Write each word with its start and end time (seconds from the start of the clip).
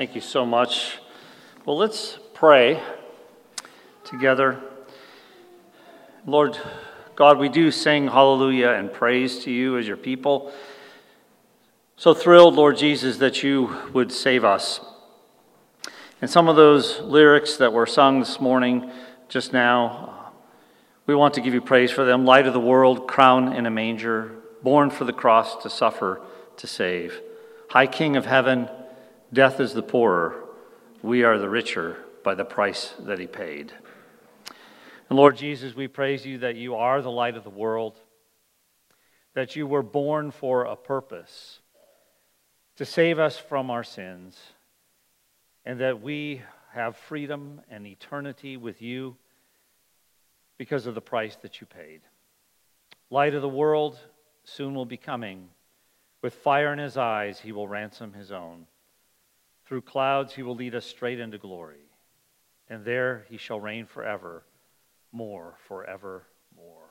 Thank 0.00 0.14
you 0.14 0.22
so 0.22 0.46
much. 0.46 0.96
Well, 1.66 1.76
let's 1.76 2.18
pray 2.32 2.82
together. 4.02 4.58
Lord 6.24 6.58
God, 7.16 7.36
we 7.36 7.50
do 7.50 7.70
sing 7.70 8.08
hallelujah 8.08 8.70
and 8.70 8.90
praise 8.90 9.44
to 9.44 9.50
you 9.50 9.76
as 9.76 9.86
your 9.86 9.98
people. 9.98 10.54
So 11.96 12.14
thrilled, 12.14 12.54
Lord 12.54 12.78
Jesus, 12.78 13.18
that 13.18 13.42
you 13.42 13.76
would 13.92 14.10
save 14.10 14.42
us. 14.42 14.80
And 16.22 16.30
some 16.30 16.48
of 16.48 16.56
those 16.56 17.00
lyrics 17.00 17.58
that 17.58 17.74
were 17.74 17.84
sung 17.84 18.20
this 18.20 18.40
morning, 18.40 18.90
just 19.28 19.52
now, 19.52 20.32
we 21.04 21.14
want 21.14 21.34
to 21.34 21.42
give 21.42 21.52
you 21.52 21.60
praise 21.60 21.90
for 21.90 22.06
them. 22.06 22.24
Light 22.24 22.46
of 22.46 22.54
the 22.54 22.58
world, 22.58 23.06
crown 23.06 23.52
in 23.52 23.66
a 23.66 23.70
manger, 23.70 24.32
born 24.62 24.88
for 24.88 25.04
the 25.04 25.12
cross 25.12 25.62
to 25.62 25.68
suffer, 25.68 26.22
to 26.56 26.66
save. 26.66 27.20
High 27.68 27.86
King 27.86 28.16
of 28.16 28.24
heaven, 28.24 28.70
Death 29.32 29.60
is 29.60 29.74
the 29.74 29.82
poorer, 29.82 30.42
we 31.02 31.22
are 31.22 31.38
the 31.38 31.48
richer 31.48 32.04
by 32.24 32.34
the 32.34 32.44
price 32.44 32.94
that 32.98 33.20
he 33.20 33.28
paid. 33.28 33.72
And 35.08 35.16
Lord 35.16 35.36
Jesus, 35.36 35.74
we 35.74 35.86
praise 35.86 36.26
you 36.26 36.38
that 36.38 36.56
you 36.56 36.74
are 36.74 37.00
the 37.00 37.12
light 37.12 37.36
of 37.36 37.44
the 37.44 37.50
world, 37.50 37.96
that 39.34 39.54
you 39.54 39.68
were 39.68 39.84
born 39.84 40.32
for 40.32 40.64
a 40.64 40.74
purpose 40.74 41.60
to 42.74 42.84
save 42.84 43.20
us 43.20 43.38
from 43.38 43.70
our 43.70 43.84
sins, 43.84 44.36
and 45.64 45.78
that 45.78 46.02
we 46.02 46.42
have 46.72 46.96
freedom 46.96 47.60
and 47.70 47.86
eternity 47.86 48.56
with 48.56 48.82
you 48.82 49.16
because 50.58 50.86
of 50.86 50.96
the 50.96 51.00
price 51.00 51.36
that 51.42 51.60
you 51.60 51.68
paid. 51.68 52.00
Light 53.10 53.34
of 53.34 53.42
the 53.42 53.48
world 53.48 53.96
soon 54.42 54.74
will 54.74 54.86
be 54.86 54.96
coming. 54.96 55.50
With 56.20 56.34
fire 56.34 56.72
in 56.72 56.80
his 56.80 56.96
eyes, 56.96 57.38
he 57.38 57.52
will 57.52 57.68
ransom 57.68 58.12
his 58.12 58.32
own. 58.32 58.66
Through 59.70 59.82
clouds 59.82 60.34
he 60.34 60.42
will 60.42 60.56
lead 60.56 60.74
us 60.74 60.84
straight 60.84 61.20
into 61.20 61.38
glory, 61.38 61.86
and 62.68 62.84
there 62.84 63.24
he 63.30 63.36
shall 63.36 63.60
reign 63.60 63.86
forever, 63.86 64.42
more, 65.12 65.54
forever, 65.68 66.24
more. 66.56 66.90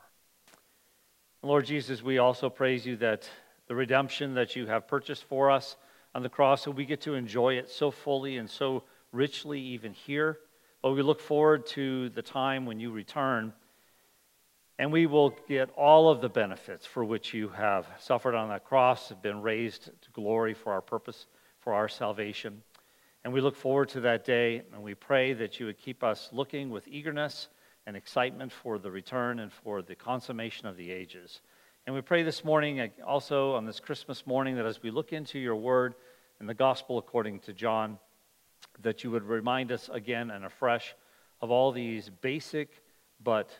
Lord 1.42 1.66
Jesus, 1.66 2.02
we 2.02 2.16
also 2.16 2.48
praise 2.48 2.86
you 2.86 2.96
that 2.96 3.28
the 3.66 3.74
redemption 3.74 4.32
that 4.32 4.56
you 4.56 4.66
have 4.66 4.88
purchased 4.88 5.24
for 5.24 5.50
us 5.50 5.76
on 6.14 6.22
the 6.22 6.30
cross, 6.30 6.62
so 6.62 6.70
we 6.70 6.86
get 6.86 7.02
to 7.02 7.12
enjoy 7.12 7.56
it 7.56 7.68
so 7.68 7.90
fully 7.90 8.38
and 8.38 8.48
so 8.48 8.84
richly 9.12 9.60
even 9.60 9.92
here. 9.92 10.38
But 10.80 10.92
we 10.92 11.02
look 11.02 11.20
forward 11.20 11.66
to 11.66 12.08
the 12.08 12.22
time 12.22 12.64
when 12.64 12.80
you 12.80 12.92
return 12.92 13.52
and 14.78 14.90
we 14.90 15.04
will 15.04 15.36
get 15.46 15.68
all 15.76 16.08
of 16.08 16.22
the 16.22 16.30
benefits 16.30 16.86
for 16.86 17.04
which 17.04 17.34
you 17.34 17.50
have 17.50 17.86
suffered 17.98 18.34
on 18.34 18.48
that 18.48 18.64
cross, 18.64 19.10
have 19.10 19.20
been 19.20 19.42
raised 19.42 19.90
to 20.00 20.10
glory 20.14 20.54
for 20.54 20.72
our 20.72 20.80
purpose, 20.80 21.26
for 21.58 21.74
our 21.74 21.86
salvation. 21.86 22.62
And 23.24 23.32
we 23.32 23.40
look 23.40 23.56
forward 23.56 23.90
to 23.90 24.00
that 24.00 24.24
day, 24.24 24.62
and 24.72 24.82
we 24.82 24.94
pray 24.94 25.34
that 25.34 25.60
you 25.60 25.66
would 25.66 25.78
keep 25.78 26.02
us 26.02 26.30
looking 26.32 26.70
with 26.70 26.88
eagerness 26.88 27.48
and 27.86 27.96
excitement 27.96 28.50
for 28.50 28.78
the 28.78 28.90
return 28.90 29.40
and 29.40 29.52
for 29.52 29.82
the 29.82 29.94
consummation 29.94 30.66
of 30.66 30.76
the 30.76 30.90
ages. 30.90 31.42
And 31.86 31.94
we 31.94 32.00
pray 32.00 32.22
this 32.22 32.44
morning, 32.44 32.90
also 33.06 33.54
on 33.54 33.66
this 33.66 33.80
Christmas 33.80 34.26
morning, 34.26 34.56
that 34.56 34.66
as 34.66 34.82
we 34.82 34.90
look 34.90 35.12
into 35.12 35.38
your 35.38 35.56
word 35.56 35.94
and 36.38 36.48
the 36.48 36.54
gospel 36.54 36.98
according 36.98 37.40
to 37.40 37.52
John, 37.52 37.98
that 38.82 39.04
you 39.04 39.10
would 39.10 39.24
remind 39.24 39.72
us 39.72 39.90
again 39.92 40.30
and 40.30 40.44
afresh 40.44 40.94
of 41.40 41.50
all 41.50 41.72
these 41.72 42.08
basic 42.08 42.82
but 43.22 43.50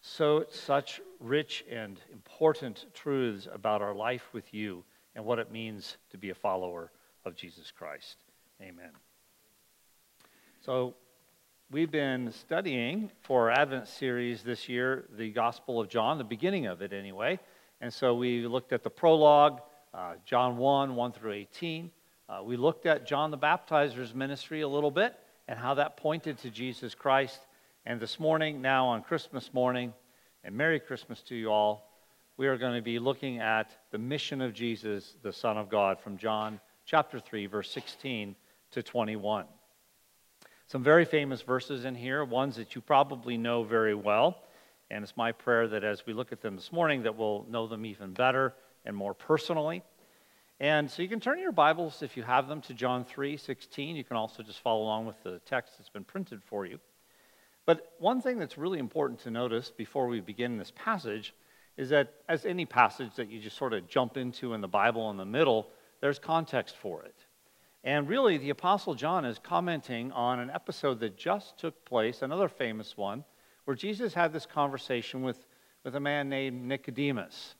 so 0.00 0.44
such 0.50 1.00
rich 1.18 1.64
and 1.70 2.00
important 2.12 2.86
truths 2.94 3.48
about 3.52 3.82
our 3.82 3.94
life 3.94 4.28
with 4.32 4.54
you 4.54 4.84
and 5.14 5.24
what 5.24 5.38
it 5.38 5.50
means 5.50 5.96
to 6.10 6.18
be 6.18 6.30
a 6.30 6.34
follower 6.34 6.92
of 7.24 7.34
Jesus 7.34 7.72
Christ. 7.72 8.16
Amen. 8.60 8.90
So, 10.62 10.96
we've 11.70 11.92
been 11.92 12.32
studying 12.32 13.08
for 13.22 13.52
our 13.52 13.56
Advent 13.56 13.86
series 13.86 14.42
this 14.42 14.68
year 14.68 15.04
the 15.16 15.30
Gospel 15.30 15.80
of 15.80 15.88
John, 15.88 16.18
the 16.18 16.24
beginning 16.24 16.66
of 16.66 16.82
it 16.82 16.92
anyway. 16.92 17.38
And 17.80 17.94
so 17.94 18.16
we 18.16 18.48
looked 18.48 18.72
at 18.72 18.82
the 18.82 18.90
prologue, 18.90 19.60
uh, 19.94 20.14
John 20.24 20.56
1, 20.56 20.96
1 20.96 21.12
through 21.12 21.34
18. 21.34 21.92
Uh, 22.28 22.40
we 22.42 22.56
looked 22.56 22.84
at 22.86 23.06
John 23.06 23.30
the 23.30 23.36
Baptizer's 23.36 24.12
ministry 24.12 24.62
a 24.62 24.68
little 24.68 24.90
bit 24.90 25.14
and 25.46 25.56
how 25.56 25.74
that 25.74 25.96
pointed 25.96 26.36
to 26.38 26.50
Jesus 26.50 26.96
Christ. 26.96 27.38
And 27.86 28.00
this 28.00 28.18
morning, 28.18 28.60
now 28.60 28.86
on 28.88 29.02
Christmas 29.02 29.54
morning, 29.54 29.94
and 30.42 30.56
Merry 30.56 30.80
Christmas 30.80 31.22
to 31.28 31.36
you 31.36 31.52
all, 31.52 31.92
we 32.36 32.48
are 32.48 32.58
going 32.58 32.74
to 32.74 32.82
be 32.82 32.98
looking 32.98 33.38
at 33.38 33.70
the 33.92 33.98
mission 33.98 34.40
of 34.40 34.52
Jesus, 34.52 35.14
the 35.22 35.32
Son 35.32 35.56
of 35.56 35.68
God, 35.68 36.00
from 36.00 36.18
John 36.18 36.58
chapter 36.84 37.20
3, 37.20 37.46
verse 37.46 37.70
16 37.70 38.34
to 38.72 38.82
21. 38.82 39.46
Some 40.66 40.82
very 40.82 41.04
famous 41.04 41.42
verses 41.42 41.84
in 41.84 41.94
here, 41.94 42.24
ones 42.24 42.56
that 42.56 42.74
you 42.74 42.80
probably 42.80 43.38
know 43.38 43.64
very 43.64 43.94
well. 43.94 44.38
And 44.90 45.02
it's 45.02 45.16
my 45.16 45.32
prayer 45.32 45.68
that 45.68 45.84
as 45.84 46.06
we 46.06 46.12
look 46.12 46.32
at 46.32 46.40
them 46.40 46.56
this 46.56 46.72
morning, 46.72 47.02
that 47.02 47.16
we'll 47.16 47.46
know 47.48 47.66
them 47.66 47.84
even 47.86 48.12
better 48.12 48.54
and 48.84 48.96
more 48.96 49.14
personally. 49.14 49.82
And 50.60 50.90
so 50.90 51.02
you 51.02 51.08
can 51.08 51.20
turn 51.20 51.38
your 51.38 51.52
Bibles, 51.52 52.02
if 52.02 52.16
you 52.16 52.22
have 52.22 52.48
them, 52.48 52.60
to 52.62 52.74
John 52.74 53.04
3 53.04 53.36
16. 53.36 53.96
You 53.96 54.04
can 54.04 54.16
also 54.16 54.42
just 54.42 54.60
follow 54.60 54.82
along 54.82 55.06
with 55.06 55.22
the 55.22 55.40
text 55.46 55.74
that's 55.78 55.88
been 55.88 56.04
printed 56.04 56.42
for 56.42 56.66
you. 56.66 56.78
But 57.64 57.92
one 57.98 58.20
thing 58.20 58.38
that's 58.38 58.58
really 58.58 58.78
important 58.78 59.20
to 59.20 59.30
notice 59.30 59.70
before 59.70 60.08
we 60.08 60.20
begin 60.20 60.56
this 60.56 60.72
passage 60.74 61.34
is 61.76 61.90
that, 61.90 62.14
as 62.28 62.44
any 62.44 62.66
passage 62.66 63.14
that 63.16 63.30
you 63.30 63.40
just 63.40 63.56
sort 63.56 63.72
of 63.72 63.88
jump 63.88 64.16
into 64.16 64.52
in 64.54 64.60
the 64.60 64.68
Bible 64.68 65.10
in 65.10 65.16
the 65.16 65.24
middle, 65.24 65.68
there's 66.00 66.18
context 66.18 66.76
for 66.76 67.04
it. 67.04 67.14
And 67.84 68.08
really, 68.08 68.38
the 68.38 68.50
Apostle 68.50 68.94
John 68.94 69.24
is 69.24 69.38
commenting 69.38 70.10
on 70.12 70.40
an 70.40 70.50
episode 70.50 71.00
that 71.00 71.16
just 71.16 71.58
took 71.58 71.84
place, 71.84 72.22
another 72.22 72.48
famous 72.48 72.96
one, 72.96 73.24
where 73.64 73.76
Jesus 73.76 74.14
had 74.14 74.32
this 74.32 74.46
conversation 74.46 75.22
with, 75.22 75.46
with 75.84 75.94
a 75.94 76.00
man 76.00 76.28
named 76.28 76.62
Nicodemus. 76.64 77.54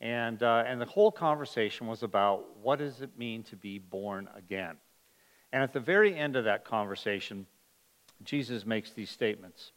And, 0.00 0.42
uh, 0.42 0.64
and 0.66 0.80
the 0.80 0.86
whole 0.86 1.12
conversation 1.12 1.86
was 1.86 2.02
about 2.02 2.56
what 2.62 2.78
does 2.78 3.00
it 3.00 3.18
mean 3.18 3.42
to 3.44 3.56
be 3.56 3.78
born 3.78 4.28
again? 4.36 4.76
And 5.52 5.62
at 5.62 5.72
the 5.72 5.80
very 5.80 6.16
end 6.16 6.36
of 6.36 6.44
that 6.44 6.64
conversation, 6.64 7.46
Jesus 8.24 8.64
makes 8.64 8.92
these 8.92 9.10
statements. 9.10 9.72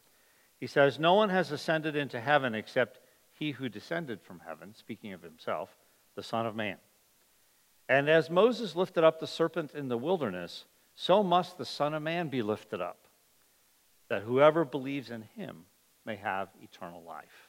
He 0.58 0.66
says, 0.66 0.98
No 0.98 1.14
one 1.14 1.30
has 1.30 1.52
ascended 1.52 1.96
into 1.96 2.20
heaven 2.20 2.54
except 2.54 3.00
he 3.32 3.52
who 3.52 3.68
descended 3.68 4.22
from 4.22 4.40
heaven, 4.46 4.74
speaking 4.74 5.12
of 5.12 5.22
himself, 5.22 5.68
the 6.14 6.22
Son 6.22 6.46
of 6.46 6.54
Man. 6.54 6.76
And 7.88 8.08
as 8.08 8.30
Moses 8.30 8.74
lifted 8.74 9.04
up 9.04 9.20
the 9.20 9.26
serpent 9.26 9.72
in 9.74 9.88
the 9.88 9.98
wilderness, 9.98 10.64
so 10.94 11.22
must 11.22 11.58
the 11.58 11.64
Son 11.64 11.94
of 11.94 12.02
Man 12.02 12.28
be 12.28 12.42
lifted 12.42 12.80
up, 12.80 12.98
that 14.08 14.22
whoever 14.22 14.64
believes 14.64 15.10
in 15.10 15.22
him 15.36 15.64
may 16.06 16.16
have 16.16 16.48
eternal 16.62 17.02
life. 17.02 17.48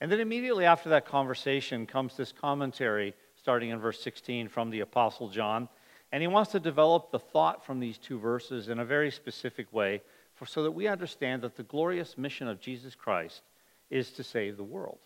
And 0.00 0.10
then 0.10 0.20
immediately 0.20 0.64
after 0.64 0.88
that 0.90 1.06
conversation 1.06 1.86
comes 1.86 2.16
this 2.16 2.32
commentary, 2.32 3.14
starting 3.36 3.70
in 3.70 3.78
verse 3.78 4.02
16 4.02 4.48
from 4.48 4.70
the 4.70 4.80
Apostle 4.80 5.28
John. 5.28 5.68
And 6.10 6.20
he 6.20 6.26
wants 6.26 6.50
to 6.52 6.60
develop 6.60 7.10
the 7.10 7.18
thought 7.18 7.64
from 7.64 7.80
these 7.80 7.98
two 7.98 8.18
verses 8.18 8.68
in 8.68 8.80
a 8.80 8.84
very 8.84 9.10
specific 9.10 9.72
way 9.72 10.02
for, 10.34 10.44
so 10.44 10.64
that 10.64 10.72
we 10.72 10.88
understand 10.88 11.42
that 11.42 11.56
the 11.56 11.62
glorious 11.62 12.18
mission 12.18 12.48
of 12.48 12.60
Jesus 12.60 12.94
Christ 12.94 13.42
is 13.90 14.10
to 14.12 14.24
save 14.24 14.56
the 14.56 14.64
world. 14.64 14.98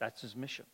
That's 0.00 0.20
his 0.20 0.34
mission. 0.34 0.66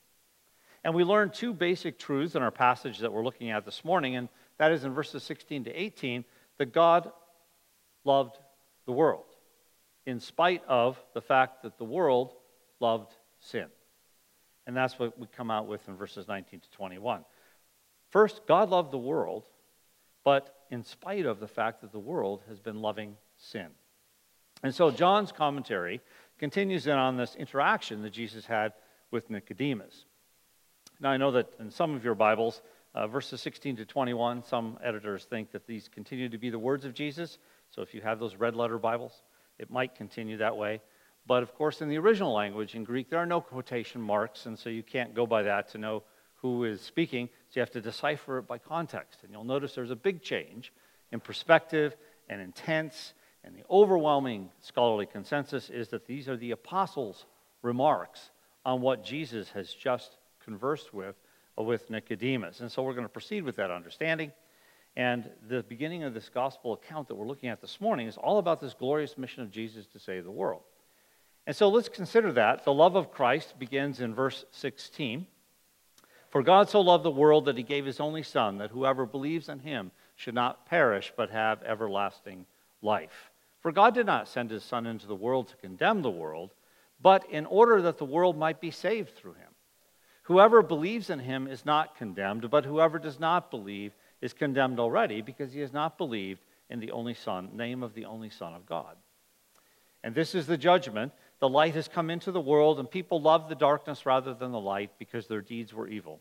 And 0.85 0.95
we 0.95 1.05
learn 1.05 1.31
two 1.31 1.53
basic 1.53 1.99
truths 1.99 2.35
in 2.35 2.43
our 2.43 2.51
passage 2.51 2.99
that 2.99 3.13
we're 3.13 3.25
looking 3.25 3.51
at 3.51 3.65
this 3.65 3.85
morning, 3.85 4.17
and 4.17 4.29
that 4.59 4.73
is 4.73 4.85
in 4.85 4.93
verses 4.93 5.23
16 5.23 5.65
to 5.65 5.71
18 5.71 6.25
that 6.59 6.73
God 6.73 7.11
loved 8.05 8.39
the 8.87 8.93
world, 8.93 9.25
in 10.07 10.19
spite 10.19 10.63
of 10.67 11.01
the 11.15 11.21
fact 11.21 11.63
that 11.63 11.79
the 11.79 11.85
world 11.85 12.33
loved 12.81 13.13
sin. 13.39 13.67
And 14.67 14.77
that's 14.77 14.99
what 14.99 15.19
we 15.19 15.27
come 15.37 15.51
out 15.51 15.67
with 15.67 15.87
in 15.89 15.97
verses 15.97 16.27
19 16.29 16.61
to 16.61 16.71
21. 16.71 17.25
First, 18.11 18.43
God 18.47 18.71
loved 18.71 18.93
the 18.93 18.99
world, 18.99 19.45
but 20.25 20.55
in 20.71 20.85
spite 20.85 21.27
of 21.27 21.41
the 21.41 21.49
fact 21.49 21.81
that 21.81 21.93
the 21.93 21.99
world 21.99 22.43
has 22.49 22.61
been 22.61 22.81
loving 22.81 23.17
sin. 23.37 23.69
And 24.63 24.75
so 24.75 24.91
John's 24.91 25.33
commentary 25.33 26.01
continues 26.39 26.87
in 26.87 26.93
on 26.93 27.17
this 27.17 27.35
interaction 27.35 28.03
that 28.03 28.11
Jesus 28.11 28.47
had 28.47 28.73
with 29.11 29.31
Nicodemus. 29.31 30.07
Now, 31.03 31.11
I 31.11 31.17
know 31.17 31.33
that 31.33 31.49
in 31.59 31.73
some 31.73 31.97
of 31.97 32.05
your 32.05 32.15
Bibles, 32.15 32.63
uh, 32.95 33.09
verses 33.09 33.41
16 33.41 33.75
to 33.79 33.85
21, 33.85 34.45
some 34.45 34.79
editors 34.85 35.25
think 35.25 35.51
that 35.51 35.67
these 35.67 35.89
continue 35.89 36.29
to 36.29 36.39
be 36.39 36.49
the 36.49 36.61
words 36.61 36.85
of 36.85 36.95
Jesus. 36.95 37.39
So 37.71 37.83
if 37.83 37.93
you 37.93 38.01
have 38.03 38.21
those 38.21 38.37
red 38.37 38.55
letter 38.55 38.79
Bibles, 38.79 39.25
it 39.59 39.69
might 39.69 39.97
continue 39.97 40.37
that 40.37 40.57
way. 40.57 40.81
But 41.27 41.43
of 41.43 41.57
course, 41.57 41.81
in 41.81 41.89
the 41.89 41.99
original 41.99 42.33
language, 42.33 42.77
in 42.77 42.85
Greek, 42.85 43.11
there 43.11 43.19
are 43.19 43.27
no 43.27 43.41
quotation 43.41 44.01
marks, 44.01 44.47
and 44.47 44.57
so 44.57 44.71
you 44.71 44.85
can't 44.85 45.13
go 45.13 45.27
by 45.27 45.43
that 45.43 45.71
to 45.71 45.79
know 45.79 46.05
who 46.37 46.63
is 46.63 46.81
speaking. 46.81 47.29
So 47.49 47.59
you 47.59 47.63
have 47.63 47.73
to 47.73 47.81
decipher 47.81 48.39
it 48.39 48.47
by 48.47 48.59
context. 48.59 49.25
And 49.25 49.33
you'll 49.33 49.43
notice 49.43 49.75
there's 49.75 49.91
a 49.91 49.97
big 49.97 50.23
change 50.23 50.73
in 51.11 51.19
perspective 51.19 51.97
and 52.29 52.41
in 52.41 52.53
tense. 52.53 53.13
And 53.43 53.57
the 53.57 53.65
overwhelming 53.69 54.51
scholarly 54.61 55.07
consensus 55.07 55.69
is 55.69 55.89
that 55.89 56.07
these 56.07 56.29
are 56.29 56.37
the 56.37 56.53
apostles' 56.53 57.27
remarks 57.61 58.31
on 58.65 58.81
what 58.81 59.05
Jesus 59.05 59.51
has 59.51 59.75
just 59.75 60.17
conversed 60.45 60.93
with, 60.93 61.17
uh, 61.59 61.63
with 61.63 61.91
Nicodemus. 61.91 62.61
And 62.61 62.71
so 62.71 62.83
we're 62.83 62.93
going 62.93 63.05
to 63.05 63.09
proceed 63.09 63.43
with 63.45 63.57
that 63.57 63.71
understanding. 63.71 64.33
And 64.97 65.31
the 65.49 65.63
beginning 65.63 66.03
of 66.03 66.13
this 66.13 66.29
gospel 66.29 66.75
account 66.75 67.09
that 67.09 67.15
we're 67.15 67.27
looking 67.27 67.49
at 67.49 67.61
this 67.61 67.81
morning 67.81 68.07
is 68.07 68.17
all 68.17 68.39
about 68.39 68.61
this 68.61 68.75
glorious 68.75 69.17
mission 69.17 69.43
of 69.43 69.51
Jesus 69.51 69.87
to 69.87 69.99
save 69.99 70.25
the 70.25 70.31
world. 70.31 70.63
And 71.47 71.57
so 71.57 71.69
let's 71.69 71.89
consider 71.89 72.33
that. 72.33 72.65
The 72.65 72.73
love 72.73 72.95
of 72.95 73.11
Christ 73.11 73.59
begins 73.59 74.01
in 74.01 74.15
verse 74.15 74.45
16. 74.53 75.27
For 76.31 76.43
God 76.43 76.71
so 76.71 76.81
loved 76.81 77.05
the 77.05 77.11
world 77.11 77.47
that 77.47 77.57
he 77.57 77.63
gave 77.63 77.85
his 77.85 78.01
only 78.01 78.23
Son, 78.23 78.59
that 78.59 78.71
whoever 78.71 79.05
believes 79.05 79.49
in 79.49 79.59
him 79.59 79.91
should 80.17 80.35
not 80.35 80.67
perish, 80.67 81.13
but 81.17 81.31
have 81.31 81.63
everlasting 81.63 82.47
life. 82.81 83.31
For 83.61 83.73
God 83.73 83.95
did 83.95 84.07
not 84.07 84.29
send 84.29 84.51
his 84.51 84.65
Son 84.65 84.87
into 84.87 85.07
the 85.07 85.15
world 85.15 85.49
to 85.49 85.57
condemn 85.57 86.03
the 86.03 86.11
world, 86.11 86.55
but 87.01 87.29
in 87.31 87.47
order 87.47 87.83
that 87.83 87.99
the 87.99 88.05
world 88.05 88.37
might 88.37 88.61
be 88.61 88.71
saved 88.71 89.15
through 89.15 89.35
him. 89.35 89.52
Whoever 90.23 90.63
believes 90.63 91.11
in 91.11 91.19
him 91.19 91.49
is 91.49 91.65
not 91.65 91.97
condemned, 91.97 92.49
but 92.51 92.65
whoever 92.65 92.99
does 92.99 93.19
not 93.19 93.51
believe 93.51 93.93
is 94.21 94.33
condemned 94.33 94.79
already 94.79 95.21
because 95.21 95.53
he 95.53 95.61
has 95.61 95.73
not 95.73 95.99
believed 95.99 96.45
in 96.71 96.79
the 96.79 96.93
only 96.93 97.15
Son, 97.15 97.51
name 97.55 97.83
of 97.83 97.95
the 97.95 98.05
only 98.05 98.31
Son 98.31 98.55
of 98.55 98.65
God. 98.65 98.97
And 100.05 100.15
this 100.15 100.35
is 100.35 100.47
the 100.47 100.57
judgment. 100.57 101.13
The 101.41 101.49
light 101.49 101.75
has 101.75 101.89
come 101.89 102.09
into 102.09 102.31
the 102.31 102.41
world, 102.41 102.79
and 102.79 102.91
people 102.91 103.21
love 103.21 103.49
the 103.49 103.55
darkness 103.55 104.07
rather 104.07 104.33
than 104.33 104.53
the 104.53 104.61
light 104.61 104.93
because 104.99 105.27
their 105.27 105.41
deeds 105.41 105.75
were 105.75 105.89
evil. 105.89 106.21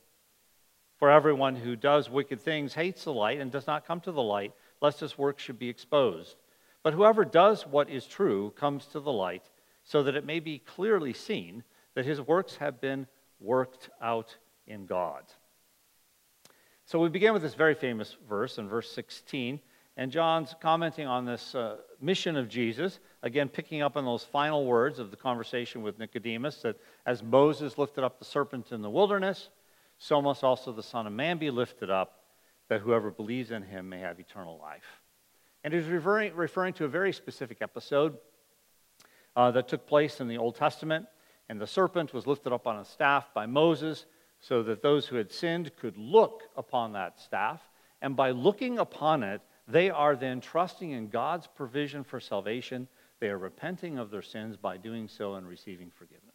For 0.97 1.09
everyone 1.09 1.55
who 1.55 1.75
does 1.75 2.09
wicked 2.09 2.41
things 2.41 2.73
hates 2.73 3.03
the 3.03 3.13
light 3.13 3.39
and 3.39 3.51
does 3.51 3.67
not 3.67 3.85
come 3.85 4.01
to 4.01 4.11
the 4.11 4.21
light, 4.21 4.53
lest 4.81 4.99
his 4.99 5.17
work 5.17 5.39
should 5.39 5.57
be 5.57 5.69
exposed. 5.69 6.37
But 6.83 6.93
whoever 6.93 7.23
does 7.23 7.67
what 7.67 7.89
is 7.89 8.05
true 8.05 8.51
comes 8.51 8.85
to 8.87 8.99
the 8.99 9.11
light, 9.11 9.49
so 9.83 10.03
that 10.03 10.15
it 10.15 10.25
may 10.25 10.39
be 10.39 10.59
clearly 10.59 11.13
seen 11.13 11.63
that 11.95 12.05
his 12.05 12.21
works 12.21 12.57
have 12.57 12.81
been 12.81 13.07
worked 13.41 13.89
out 14.01 14.35
in 14.67 14.85
God. 14.85 15.23
So 16.85 16.99
we 16.99 17.09
begin 17.09 17.33
with 17.33 17.41
this 17.41 17.53
very 17.53 17.73
famous 17.73 18.17
verse 18.27 18.57
in 18.57 18.67
verse 18.67 18.91
16, 18.91 19.59
and 19.97 20.11
John's 20.11 20.55
commenting 20.61 21.07
on 21.07 21.25
this 21.25 21.55
uh, 21.55 21.77
mission 21.99 22.37
of 22.37 22.47
Jesus, 22.47 22.99
again 23.23 23.49
picking 23.49 23.81
up 23.81 23.97
on 23.97 24.05
those 24.05 24.23
final 24.23 24.65
words 24.65 24.99
of 24.99 25.11
the 25.11 25.17
conversation 25.17 25.81
with 25.83 25.99
Nicodemus 25.99 26.57
that 26.61 26.77
as 27.05 27.23
Moses 27.23 27.77
lifted 27.77 28.03
up 28.03 28.19
the 28.19 28.25
serpent 28.25 28.71
in 28.71 28.81
the 28.81 28.89
wilderness, 28.89 29.49
so 29.97 30.21
must 30.21 30.43
also 30.43 30.71
the 30.71 30.83
Son 30.83 31.07
of 31.07 31.13
Man 31.13 31.37
be 31.37 31.51
lifted 31.51 31.89
up, 31.89 32.23
that 32.69 32.81
whoever 32.81 33.11
believes 33.11 33.51
in 33.51 33.63
him 33.63 33.89
may 33.89 33.99
have 33.99 34.19
eternal 34.19 34.57
life. 34.61 35.01
And 35.63 35.73
he's 35.73 35.85
referring, 35.85 36.33
referring 36.35 36.73
to 36.75 36.85
a 36.85 36.87
very 36.87 37.13
specific 37.13 37.59
episode 37.61 38.17
uh, 39.35 39.51
that 39.51 39.67
took 39.67 39.85
place 39.85 40.19
in 40.19 40.27
the 40.27 40.37
Old 40.37 40.55
Testament 40.55 41.05
and 41.49 41.59
the 41.59 41.67
serpent 41.67 42.13
was 42.13 42.27
lifted 42.27 42.53
up 42.53 42.67
on 42.67 42.77
a 42.77 42.85
staff 42.85 43.33
by 43.33 43.45
Moses 43.45 44.05
so 44.39 44.63
that 44.63 44.81
those 44.81 45.05
who 45.05 45.17
had 45.17 45.31
sinned 45.31 45.75
could 45.77 45.97
look 45.97 46.43
upon 46.55 46.93
that 46.93 47.19
staff. 47.19 47.61
And 48.01 48.15
by 48.15 48.31
looking 48.31 48.79
upon 48.79 49.23
it, 49.23 49.41
they 49.67 49.89
are 49.89 50.15
then 50.15 50.41
trusting 50.41 50.91
in 50.91 51.09
God's 51.09 51.47
provision 51.47 52.03
for 52.03 52.19
salvation. 52.19 52.87
They 53.19 53.29
are 53.29 53.37
repenting 53.37 53.99
of 53.99 54.09
their 54.09 54.23
sins 54.23 54.57
by 54.57 54.77
doing 54.77 55.07
so 55.07 55.35
and 55.35 55.47
receiving 55.47 55.91
forgiveness. 55.91 56.31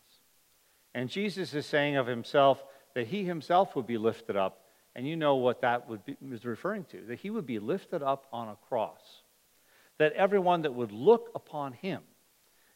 And 0.94 1.10
Jesus 1.10 1.52
is 1.52 1.66
saying 1.66 1.96
of 1.96 2.06
himself 2.06 2.64
that 2.94 3.08
he 3.08 3.24
himself 3.24 3.76
would 3.76 3.86
be 3.86 3.98
lifted 3.98 4.36
up. 4.36 4.62
And 4.94 5.06
you 5.06 5.16
know 5.16 5.34
what 5.34 5.60
that 5.60 5.88
would 5.88 6.04
be, 6.06 6.16
was 6.26 6.46
referring 6.46 6.84
to 6.84 7.02
that 7.08 7.18
he 7.18 7.28
would 7.28 7.44
be 7.44 7.58
lifted 7.58 8.02
up 8.02 8.26
on 8.32 8.48
a 8.48 8.56
cross. 8.68 9.22
That 9.98 10.14
everyone 10.14 10.62
that 10.62 10.74
would 10.74 10.92
look 10.92 11.30
upon 11.34 11.74
him, 11.74 12.00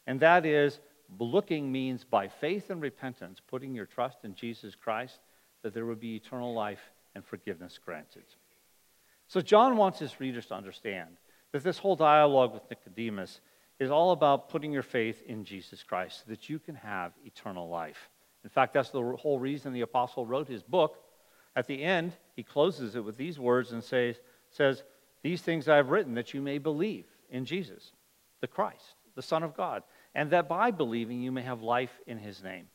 and 0.05 0.19
that 0.19 0.45
is 0.45 0.79
looking 1.19 1.71
means 1.71 2.03
by 2.03 2.27
faith 2.27 2.69
and 2.69 2.81
repentance, 2.81 3.39
putting 3.45 3.75
your 3.75 3.85
trust 3.85 4.19
in 4.23 4.35
Jesus 4.35 4.75
Christ, 4.75 5.19
that 5.63 5.73
there 5.73 5.85
would 5.85 5.99
be 5.99 6.15
eternal 6.15 6.53
life 6.53 6.91
and 7.15 7.23
forgiveness 7.25 7.79
granted. 7.83 8.23
So, 9.27 9.41
John 9.41 9.77
wants 9.77 9.99
his 9.99 10.19
readers 10.19 10.47
to 10.47 10.55
understand 10.55 11.17
that 11.51 11.63
this 11.63 11.77
whole 11.77 11.95
dialogue 11.95 12.53
with 12.53 12.69
Nicodemus 12.69 13.41
is 13.79 13.91
all 13.91 14.11
about 14.11 14.49
putting 14.49 14.71
your 14.71 14.83
faith 14.83 15.23
in 15.25 15.43
Jesus 15.43 15.83
Christ 15.83 16.19
so 16.19 16.23
that 16.29 16.49
you 16.49 16.59
can 16.59 16.75
have 16.75 17.13
eternal 17.25 17.67
life. 17.67 18.09
In 18.43 18.49
fact, 18.49 18.73
that's 18.73 18.89
the 18.89 19.01
whole 19.19 19.39
reason 19.39 19.73
the 19.73 19.81
apostle 19.81 20.25
wrote 20.25 20.47
his 20.47 20.63
book. 20.63 20.97
At 21.55 21.67
the 21.67 21.83
end, 21.83 22.13
he 22.35 22.43
closes 22.43 22.95
it 22.95 23.03
with 23.03 23.17
these 23.17 23.39
words 23.39 23.71
and 23.71 23.83
says, 23.83 24.19
says 24.49 24.83
These 25.23 25.41
things 25.41 25.67
I 25.67 25.77
have 25.77 25.89
written 25.89 26.13
that 26.15 26.33
you 26.33 26.41
may 26.41 26.57
believe 26.57 27.05
in 27.29 27.45
Jesus, 27.45 27.91
the 28.39 28.47
Christ, 28.47 28.95
the 29.15 29.21
Son 29.21 29.43
of 29.43 29.55
God, 29.55 29.83
and 30.13 30.31
that 30.31 30.49
by 30.49 30.71
believing 30.71 31.21
you 31.21 31.31
may 31.31 31.41
have 31.41 31.61
life 31.61 31.91
in 32.07 32.17
his 32.17 32.43
name. 32.43 32.67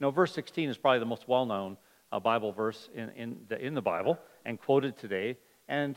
Now, 0.00 0.10
verse 0.10 0.32
16 0.32 0.68
is 0.68 0.78
probably 0.78 1.00
the 1.00 1.06
most 1.06 1.26
well 1.26 1.46
known 1.46 1.76
uh, 2.12 2.20
Bible 2.20 2.52
verse 2.52 2.88
in, 2.94 3.10
in, 3.10 3.36
the, 3.48 3.58
in 3.64 3.74
the 3.74 3.82
Bible 3.82 4.18
and 4.44 4.60
quoted 4.60 4.96
today. 4.96 5.36
And 5.68 5.96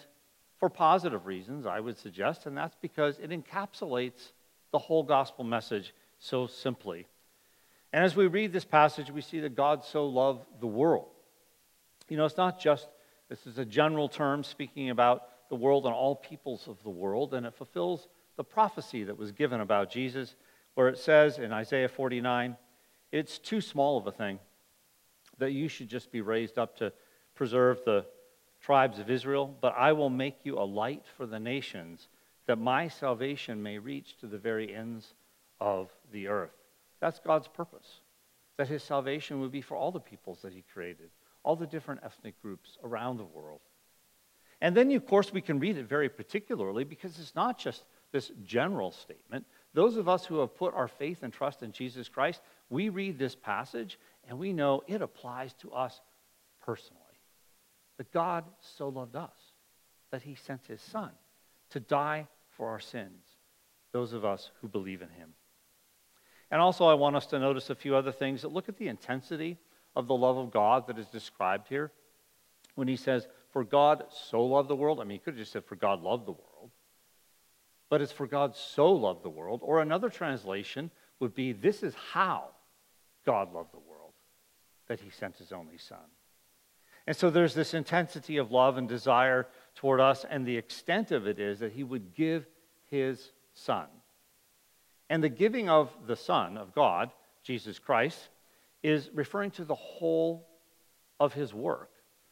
for 0.60 0.69
positive 0.69 1.25
reasons, 1.25 1.66
I 1.66 1.80
would 1.80 1.98
suggest, 1.98 2.45
and 2.45 2.57
that's 2.57 2.75
because 2.81 3.19
it 3.19 3.30
encapsulates 3.30 4.31
the 4.72 4.80
whole 4.80 5.04
gospel 5.04 5.44
message 5.44 5.94
so 6.19 6.48
simply. 6.48 7.07
And 7.94 8.04
as 8.04 8.16
we 8.16 8.28
read 8.28 8.54
this 8.54 8.66
passage, 8.66 9.12
we 9.12 9.22
see 9.22 9.42
that 9.42 9.56
God 9.56 9.83
so 9.83 10.06
loved 10.07 10.45
the 10.60 10.68
world. 10.68 11.10
You 12.07 12.18
know, 12.18 12.25
it's 12.25 12.38
not 12.38 12.60
just, 12.60 12.88
this 13.30 13.45
is 13.45 13.57
a 13.57 13.66
general 13.66 14.07
term 14.07 14.44
speaking 14.44 14.89
about 14.89 15.24
the 15.50 15.56
world 15.56 15.86
and 15.86 15.94
all 15.94 16.16
peoples 16.16 16.68
of 16.68 16.81
the 16.83 16.89
world, 16.89 17.33
and 17.33 17.45
it 17.45 17.54
fulfills 17.56 18.07
the 18.36 18.44
prophecy 18.44 19.04
that 19.04 19.18
was 19.18 19.31
given 19.31 19.62
about 19.62 19.92
Jesus, 19.92 20.36
where 20.75 20.88
it 20.88 20.98
says 20.98 21.38
in 21.38 21.51
Isaiah 21.51 21.89
49, 21.89 22.56
it's 23.12 23.39
too 23.39 23.62
small 23.62 23.98
of 23.98 24.07
a 24.07 24.12
thing 24.12 24.39
that 25.38 25.51
you 25.51 25.68
should 25.68 25.89
just 25.89 26.12
be 26.12 26.22
raised 26.22 26.57
up 26.57 26.78
to 26.78 26.94
preserve 27.36 27.81
the 27.86 28.06
tribes 28.62 29.00
of 29.00 29.10
Israel, 29.10 29.56
but 29.60 29.74
I 29.75 29.92
will 29.94 30.10
make 30.10 30.38
you 30.44 30.57
a 30.57 30.63
light 30.63 31.04
for 31.18 31.25
the 31.25 31.39
nations, 31.39 32.07
that 32.45 32.57
my 32.57 32.88
salvation 32.88 33.62
may 33.62 33.80
reach 33.80 34.18
to 34.18 34.28
the 34.28 34.38
very 34.38 34.74
ends 34.74 35.13
of 35.60 35.89
the 36.12 36.28
earth. 36.28 36.56
That's 37.00 37.19
God's 37.19 37.48
purpose, 37.48 38.01
that 38.57 38.68
his 38.68 38.83
salvation 38.83 39.42
would 39.42 39.51
be 39.51 39.62
for 39.62 39.75
all 39.75 39.92
the 39.92 40.00
peoples 40.00 40.42
that 40.44 40.54
he 40.54 40.63
created, 40.74 41.10
all 41.44 41.56
the 41.56 41.66
different 41.66 42.01
ethnic 42.04 42.39
groups 42.42 42.78
around 42.83 43.18
the 43.18 43.24
world. 43.24 43.62
And 44.62 44.78
then, 44.78 44.92
of 44.92 45.07
course, 45.07 45.33
we 45.33 45.42
can 45.42 45.60
read 45.60 45.78
it 45.78 45.89
very 45.89 46.10
particularly 46.10 46.83
because 46.83 47.18
it's 47.19 47.36
not 47.36 47.57
just 47.57 47.83
this 48.12 48.31
general 48.44 48.92
statement. 48.92 49.46
Those 49.74 49.96
of 49.98 50.10
us 50.10 50.25
who 50.25 50.40
have 50.40 50.56
put 50.56 50.74
our 50.74 50.88
faith 50.88 51.24
and 51.24 51.31
trust 51.31 51.63
in 51.63 51.72
Jesus 51.72 52.10
Christ, 52.10 52.42
we 52.69 52.90
read 52.90 53.18
this 53.18 53.36
passage 53.36 53.98
and 54.28 54.38
we 54.38 54.54
know 54.54 54.84
it 54.88 55.02
applies 55.02 55.54
to 55.56 55.72
us 55.72 56.00
personally. 56.62 57.00
That 57.98 58.12
God 58.12 58.44
so 58.60 58.90
loved 58.90 59.16
us 59.16 59.31
that 60.12 60.21
he 60.21 60.35
sent 60.35 60.68
his 60.68 60.81
son 60.81 61.12
to 61.69 61.80
die 61.80 62.28
for 62.50 62.69
our 62.69 62.80
sins, 62.80 63.24
those 63.94 64.14
of 64.14 64.26
us 64.26 64.52
who 64.62 64.68
believe 64.68 65.02
in 65.02 65.09
him. 65.09 65.33
And 66.50 66.59
also, 66.59 66.85
I 66.85 66.95
want 66.95 67.16
us 67.16 67.28
to 67.28 67.40
notice 67.40 67.69
a 67.69 67.76
few 67.76 67.95
other 67.95 68.12
things 68.12 68.42
that 68.42 68.52
look 68.52 68.68
at 68.68 68.78
the 68.78 68.90
intensity 68.90 69.57
of 69.95 70.07
the 70.07 70.16
love 70.16 70.38
of 70.38 70.52
God 70.52 70.88
that 70.88 71.00
is 71.00 71.07
described 71.07 71.69
here. 71.69 71.92
When 72.76 72.90
he 72.90 72.97
says, 72.97 73.28
For 73.52 73.64
God 73.64 74.04
so 74.30 74.44
loved 74.44 74.69
the 74.69 74.76
world, 74.76 75.00
I 75.00 75.04
mean, 75.04 75.12
he 75.12 75.19
could 75.19 75.35
have 75.35 75.40
just 75.40 75.54
said, 75.54 75.64
For 75.64 75.78
God 75.78 76.02
loved 76.02 76.26
the 76.26 76.33
world 76.33 76.51
but 77.92 78.02
it's 78.02 78.14
for 78.14 78.26
God 78.26 78.56
so 78.56 78.90
loved 78.90 79.21
the 79.21 79.30
world. 79.30 79.60
Or 79.62 79.81
another 79.81 80.10
translation 80.10 80.90
would 81.19 81.36
be, 81.36 81.52
This 81.52 81.83
is 81.83 81.94
how 82.14 82.45
God 83.26 83.54
loved 83.54 83.74
the 83.74 83.80
world, 83.80 84.14
that 84.88 85.02
he 85.02 85.10
sent 85.10 85.36
his 85.36 85.52
only 85.52 85.78
Son. 85.78 86.00
And 87.06 87.18
so 87.18 87.30
there's 87.30 87.54
this 87.54 87.74
intensity 87.74 88.38
of 88.38 88.50
love 88.50 88.78
and 88.78 88.88
desire 88.88 89.45
toward 89.76 90.00
us, 90.00 90.26
and 90.28 90.45
the 90.45 90.56
extent 90.56 91.12
of 91.12 91.28
it 91.28 91.38
is 91.38 91.60
that 91.60 91.74
he 91.74 91.83
would 91.83 92.16
give 92.16 92.48
his 92.90 93.33
Son. 93.54 93.88
And 95.10 95.21
the 95.21 95.28
giving 95.28 95.69
of 95.69 95.90
the 96.07 96.16
Son 96.16 96.57
of 96.57 96.74
God, 96.74 97.12
Jesus 97.44 97.78
Christ, 97.78 98.30
is 98.81 99.10
referring 99.14 99.52
to 99.52 99.66
the 99.66 99.76
whole 99.76 100.48
of 101.19 101.33
his 101.33 101.54
work. 101.54 101.92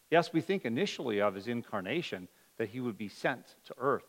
Yes, 0.09 0.31
we 0.31 0.39
think 0.39 0.63
initially 0.63 1.19
of 1.19 1.35
his 1.35 1.49
incarnation, 1.49 2.29
that 2.57 2.69
he 2.69 2.79
would 2.79 2.97
be 2.97 3.09
sent 3.09 3.55
to 3.65 3.75
earth 3.77 4.05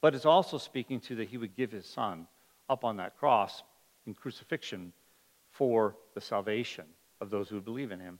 but 0.00 0.14
it's 0.14 0.26
also 0.26 0.58
speaking 0.58 1.00
to 1.00 1.16
that 1.16 1.28
he 1.28 1.38
would 1.38 1.56
give 1.56 1.72
his 1.72 1.86
son 1.86 2.26
up 2.68 2.84
on 2.84 2.96
that 2.96 3.18
cross 3.18 3.62
in 4.06 4.14
crucifixion 4.14 4.92
for 5.50 5.96
the 6.14 6.20
salvation 6.20 6.84
of 7.20 7.30
those 7.30 7.48
who 7.48 7.60
believe 7.60 7.92
in 7.92 8.00
him. 8.00 8.18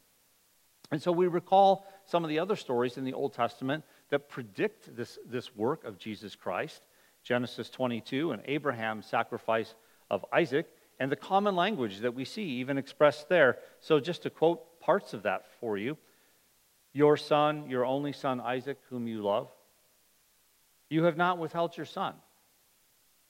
And 0.91 1.01
so 1.01 1.13
we 1.13 1.29
recall 1.29 1.87
some 2.05 2.25
of 2.25 2.31
the 2.31 2.41
other 2.41 2.57
stories 2.57 2.99
in 2.99 3.05
the 3.05 3.15
Old 3.15 3.33
Testament 3.33 3.85
that 4.11 4.29
predict 4.29 4.95
this, 4.97 5.19
this 5.25 5.55
work 5.55 5.85
of 5.85 5.99
Jesus 5.99 6.35
Christ 6.35 6.83
Genesis 7.23 7.71
22 7.71 8.33
and 8.33 8.43
Abraham's 8.47 9.07
sacrifice 9.07 9.75
of 10.11 10.25
Isaac, 10.33 10.67
and 10.99 11.11
the 11.11 11.17
common 11.17 11.57
language 11.57 12.01
that 12.01 12.15
we 12.15 12.25
see 12.25 12.43
even 12.43 12.79
expressed 12.79 13.29
there. 13.29 13.59
So, 13.81 14.01
just 14.01 14.23
to 14.23 14.31
quote 14.31 14.81
parts 14.81 15.15
of 15.15 15.23
that 15.23 15.47
for 15.61 15.79
you 15.79 15.97
Your 16.93 17.17
son, 17.17 17.69
your 17.69 17.85
only 17.85 18.13
son 18.13 18.41
Isaac, 18.41 18.79
whom 18.89 19.07
you 19.07 19.23
love, 19.23 19.49
you 20.91 21.05
have 21.05 21.17
not 21.17 21.39
withheld 21.39 21.77
your 21.77 21.87
son, 21.87 22.15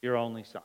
your 0.03 0.17
only 0.17 0.43
son. 0.43 0.63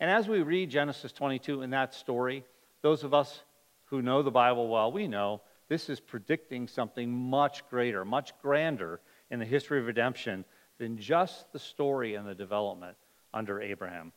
And 0.00 0.10
as 0.10 0.28
we 0.28 0.42
read 0.42 0.70
Genesis 0.70 1.12
22 1.12 1.62
in 1.62 1.70
that 1.70 1.92
story, 1.92 2.44
those 2.82 3.04
of 3.04 3.12
us 3.12 3.42
who 3.86 4.00
know 4.00 4.22
the 4.22 4.30
Bible 4.30 4.68
well, 4.68 4.90
we 4.90 5.06
know 5.06 5.42
this 5.68 5.90
is 5.90 6.00
predicting 6.00 6.68
something 6.68 7.10
much 7.10 7.68
greater, 7.68 8.04
much 8.04 8.32
grander, 8.40 9.00
in 9.30 9.38
the 9.38 9.44
history 9.44 9.80
of 9.80 9.86
redemption 9.86 10.44
than 10.78 10.98
just 10.98 11.52
the 11.52 11.58
story 11.58 12.14
and 12.14 12.26
the 12.26 12.34
development 12.34 12.96
under 13.32 13.60
Abraham. 13.60 14.12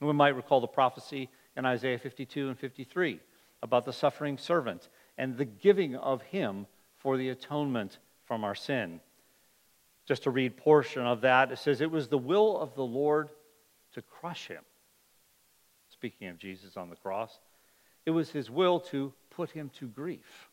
We 0.00 0.12
might 0.12 0.36
recall 0.36 0.60
the 0.60 0.66
prophecy 0.66 1.30
in 1.56 1.64
Isaiah 1.64 1.98
52 1.98 2.48
and 2.48 2.58
53 2.58 3.20
about 3.62 3.84
the 3.84 3.92
suffering 3.92 4.36
servant 4.36 4.88
and 5.16 5.36
the 5.36 5.44
giving 5.44 5.96
of 5.96 6.20
him 6.22 6.66
for 6.98 7.16
the 7.16 7.30
atonement 7.30 7.98
from 8.26 8.44
our 8.44 8.54
sin. 8.54 9.00
Just 10.06 10.24
to 10.24 10.30
read 10.30 10.56
portion 10.56 11.02
of 11.02 11.22
that, 11.22 11.50
it 11.50 11.58
says, 11.58 11.80
It 11.80 11.90
was 11.90 12.08
the 12.08 12.18
will 12.18 12.58
of 12.58 12.74
the 12.74 12.84
Lord 12.84 13.30
to 13.94 14.02
crush 14.02 14.48
him. 14.48 14.62
Speaking 15.88 16.28
of 16.28 16.38
Jesus 16.38 16.76
on 16.76 16.90
the 16.90 16.96
cross, 16.96 17.38
it 18.04 18.10
was 18.10 18.30
his 18.30 18.50
will 18.50 18.80
to 18.80 19.12
put 19.30 19.50
him 19.50 19.70
to 19.78 19.86
grief. 19.86 20.48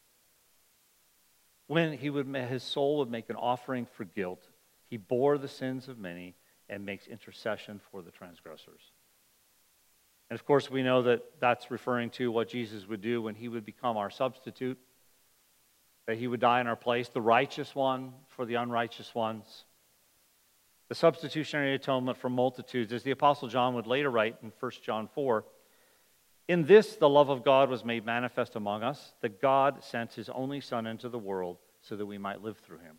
When 1.68 1.94
he 1.94 2.10
would, 2.10 2.28
his 2.28 2.64
soul 2.64 2.98
would 3.00 3.12
make 3.12 3.30
an 3.30 3.36
offering 3.36 3.86
for 3.86 4.06
guilt, 4.06 4.48
he 4.90 4.98
bore 4.98 5.38
the 5.38 5.48
sins 5.48 5.88
of 5.88 5.98
many 5.98 6.36
and 6.70 6.86
makes 6.86 7.08
intercession 7.08 7.80
for 7.92 8.02
the 8.02 8.12
transgressors. 8.12 8.82
And 10.30 10.40
of 10.40 10.46
course, 10.46 10.72
we 10.72 10.84
know 10.84 11.02
that 11.02 11.24
that's 11.42 11.72
referring 11.72 12.10
to 12.12 12.32
what 12.32 12.48
Jesus 12.48 12.88
would 12.88 13.02
do 13.02 13.22
when 13.22 13.36
he 13.36 13.50
would 13.50 13.66
become 13.66 13.98
our 13.98 14.10
substitute, 14.10 14.78
that 16.08 16.18
he 16.18 16.28
would 16.28 16.40
die 16.40 16.62
in 16.62 16.68
our 16.68 16.76
place, 16.76 17.10
the 17.10 17.22
righteous 17.22 17.76
one 17.76 18.14
for 18.28 18.46
the 18.46 18.56
unrighteous 18.56 19.14
ones. 19.14 19.66
The 20.90 20.96
substitutionary 20.96 21.76
atonement 21.76 22.18
for 22.18 22.30
multitudes, 22.30 22.92
as 22.92 23.04
the 23.04 23.12
Apostle 23.12 23.48
John 23.48 23.76
would 23.76 23.88
later 23.88 24.10
write 24.10 24.36
in 24.44 24.52
1 24.60 24.72
John 24.84 25.08
4 25.14 25.46
In 26.48 26.66
this 26.66 26.96
the 26.96 27.08
love 27.08 27.30
of 27.30 27.46
God 27.46 27.70
was 27.70 27.86
made 27.86 28.06
manifest 28.06 28.56
among 28.56 28.84
us, 28.84 29.14
that 29.22 29.42
God 29.42 29.84
sent 29.84 30.14
his 30.14 30.28
only 30.30 30.60
Son 30.60 30.86
into 30.86 31.08
the 31.08 31.20
world 31.20 31.58
so 31.82 31.96
that 31.96 32.06
we 32.06 32.18
might 32.18 32.44
live 32.44 32.58
through 32.58 32.80
him. 32.80 32.98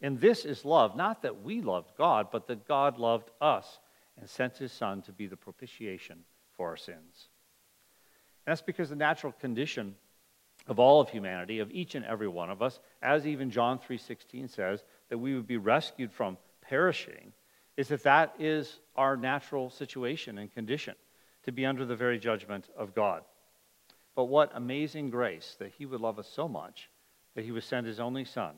And 0.00 0.20
this 0.20 0.44
is 0.44 0.64
love, 0.64 0.96
not 0.96 1.22
that 1.22 1.42
we 1.42 1.60
loved 1.60 1.92
God, 1.96 2.28
but 2.30 2.46
that 2.48 2.66
God 2.68 2.98
loved 2.98 3.30
us 3.40 3.78
and 4.18 4.28
sent 4.28 4.58
his 4.58 4.72
Son 4.72 5.02
to 5.02 5.12
be 5.12 5.26
the 5.26 5.36
propitiation 5.36 6.18
for 6.56 6.68
our 6.68 6.76
sins. 6.76 7.28
And 8.44 8.52
that's 8.52 8.62
because 8.62 8.90
the 8.90 8.96
natural 8.96 9.32
condition 9.32 9.94
of 10.66 10.78
all 10.78 11.00
of 11.00 11.10
humanity, 11.10 11.58
of 11.58 11.70
each 11.70 11.94
and 11.94 12.04
every 12.04 12.28
one 12.28 12.50
of 12.50 12.62
us, 12.62 12.78
as 13.02 13.26
even 13.26 13.50
John 13.50 13.78
3:16 13.78 14.48
says, 14.48 14.84
that 15.08 15.18
we 15.18 15.34
would 15.34 15.46
be 15.46 15.56
rescued 15.56 16.12
from 16.12 16.38
perishing, 16.60 17.32
is 17.76 17.88
that 17.88 18.04
that 18.04 18.34
is 18.38 18.78
our 18.96 19.16
natural 19.16 19.70
situation 19.70 20.38
and 20.38 20.52
condition, 20.52 20.94
to 21.44 21.52
be 21.52 21.66
under 21.66 21.84
the 21.84 21.96
very 21.96 22.18
judgment 22.18 22.68
of 22.76 22.94
God. 22.94 23.24
But 24.14 24.26
what 24.26 24.52
amazing 24.54 25.10
grace 25.10 25.56
that 25.58 25.72
he 25.72 25.86
would 25.86 26.00
love 26.00 26.18
us 26.18 26.28
so 26.28 26.46
much 26.46 26.90
that 27.34 27.44
he 27.44 27.50
would 27.50 27.64
send 27.64 27.86
his 27.86 27.98
only 27.98 28.24
son 28.24 28.54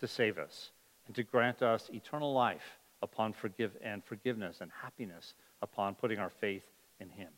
to 0.00 0.08
save 0.08 0.38
us 0.38 0.70
and 1.06 1.14
to 1.16 1.22
grant 1.22 1.62
us 1.62 1.88
eternal 1.92 2.32
life 2.32 2.78
upon 3.00 3.32
forgive 3.32 3.76
and 3.82 4.04
forgiveness 4.04 4.60
and 4.60 4.70
happiness 4.82 5.34
upon 5.62 5.94
putting 5.94 6.18
our 6.18 6.30
faith 6.30 6.64
in 7.00 7.08
him. 7.08 7.30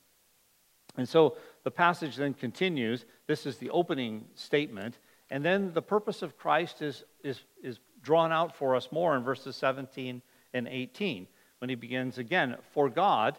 And 0.96 1.08
so 1.08 1.36
the 1.64 1.70
passage 1.70 2.16
then 2.16 2.34
continues. 2.34 3.04
This 3.26 3.46
is 3.46 3.58
the 3.58 3.70
opening 3.70 4.26
statement. 4.34 4.98
And 5.30 5.44
then 5.44 5.72
the 5.72 5.82
purpose 5.82 6.22
of 6.22 6.36
Christ 6.36 6.82
is, 6.82 7.04
is, 7.22 7.40
is 7.62 7.78
drawn 8.02 8.32
out 8.32 8.56
for 8.56 8.74
us 8.74 8.88
more 8.90 9.16
in 9.16 9.22
verses 9.22 9.56
17 9.56 10.22
and 10.52 10.68
18 10.68 11.26
when 11.58 11.68
he 11.68 11.76
begins 11.76 12.18
again, 12.18 12.56
for 12.72 12.88
God, 12.88 13.38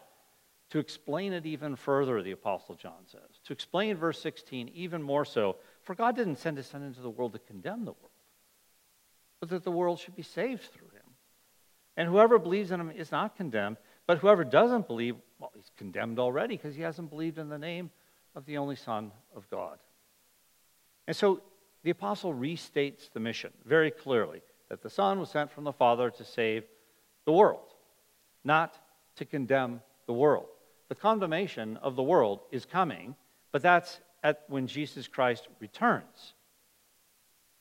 to 0.69 0.79
explain 0.79 1.33
it 1.33 1.45
even 1.45 1.75
further, 1.75 2.21
the 2.21 2.31
Apostle 2.31 2.75
John 2.75 3.05
says. 3.05 3.39
To 3.45 3.53
explain 3.53 3.97
verse 3.97 4.21
16 4.21 4.69
even 4.73 5.03
more 5.03 5.25
so, 5.25 5.57
for 5.83 5.95
God 5.95 6.15
didn't 6.15 6.37
send 6.37 6.57
his 6.57 6.67
Son 6.67 6.83
into 6.83 7.01
the 7.01 7.09
world 7.09 7.33
to 7.33 7.39
condemn 7.39 7.83
the 7.83 7.91
world, 7.91 8.11
but 9.39 9.49
that 9.49 9.63
the 9.63 9.71
world 9.71 9.99
should 9.99 10.15
be 10.15 10.21
saved 10.21 10.63
through 10.63 10.87
him. 10.89 11.01
And 11.97 12.07
whoever 12.07 12.39
believes 12.39 12.71
in 12.71 12.79
him 12.79 12.91
is 12.91 13.11
not 13.11 13.35
condemned, 13.35 13.77
but 14.11 14.17
whoever 14.17 14.43
doesn't 14.43 14.87
believe, 14.87 15.15
well, 15.39 15.53
he's 15.55 15.71
condemned 15.77 16.19
already 16.19 16.57
because 16.57 16.75
he 16.75 16.81
hasn't 16.81 17.09
believed 17.09 17.37
in 17.37 17.47
the 17.47 17.57
name 17.57 17.89
of 18.35 18.45
the 18.45 18.57
only 18.57 18.75
Son 18.75 19.09
of 19.33 19.49
God. 19.49 19.77
And 21.07 21.15
so 21.15 21.41
the 21.83 21.91
apostle 21.91 22.33
restates 22.33 23.09
the 23.13 23.21
mission 23.21 23.53
very 23.63 23.89
clearly 23.89 24.41
that 24.67 24.83
the 24.83 24.89
Son 24.89 25.17
was 25.17 25.29
sent 25.29 25.49
from 25.49 25.63
the 25.63 25.71
Father 25.71 26.09
to 26.09 26.25
save 26.25 26.65
the 27.23 27.31
world, 27.31 27.69
not 28.43 28.77
to 29.15 29.23
condemn 29.23 29.79
the 30.07 30.13
world. 30.13 30.47
The 30.89 30.95
condemnation 30.95 31.77
of 31.77 31.95
the 31.95 32.03
world 32.03 32.41
is 32.51 32.65
coming, 32.65 33.15
but 33.53 33.61
that's 33.61 34.01
at 34.25 34.43
when 34.49 34.67
Jesus 34.67 35.07
Christ 35.07 35.47
returns. 35.61 36.33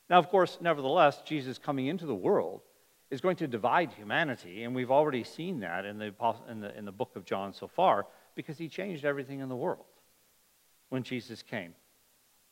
Now, 0.09 0.19
of 0.19 0.29
course, 0.31 0.59
nevertheless, 0.61 1.23
Jesus 1.25 1.59
coming 1.59 1.87
into 1.87 2.07
the 2.07 2.13
world 2.13 2.63
is 3.11 3.21
going 3.21 3.37
to 3.37 3.47
divide 3.47 3.93
humanity, 3.93 4.65
and 4.65 4.75
we've 4.75 4.91
already 4.91 5.25
seen 5.25 5.61
that 5.61 5.85
in 5.85 5.99
the, 5.99 6.15
in 6.49 6.61
the, 6.61 6.77
in 6.79 6.85
the 6.85 6.93
book 6.93 7.17
of 7.17 7.25
John 7.25 7.53
so 7.53 7.67
far, 7.67 8.07
because 8.35 8.57
he 8.57 8.69
changed 8.69 9.05
everything 9.05 9.41
in 9.41 9.49
the 9.49 9.57
world 9.57 9.87
when 10.91 11.03
Jesus 11.03 11.43
came. 11.43 11.75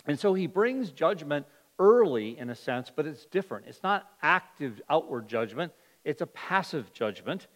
And 0.07 0.19
so 0.19 0.35
he 0.35 0.47
brings 0.47 0.91
judgment 0.91 1.47
early 1.79 2.37
in 2.39 2.51
a 2.51 2.55
sense, 2.55 2.91
but 2.95 3.07
it's 3.07 3.27
different. 3.27 3.67
It's 3.67 3.83
not 3.83 4.11
active 4.23 4.81
outward 4.91 5.29
judgment, 5.29 5.73
it's 6.05 6.23
a 6.23 6.27
passive 6.27 6.93
judgment. 6.93 7.47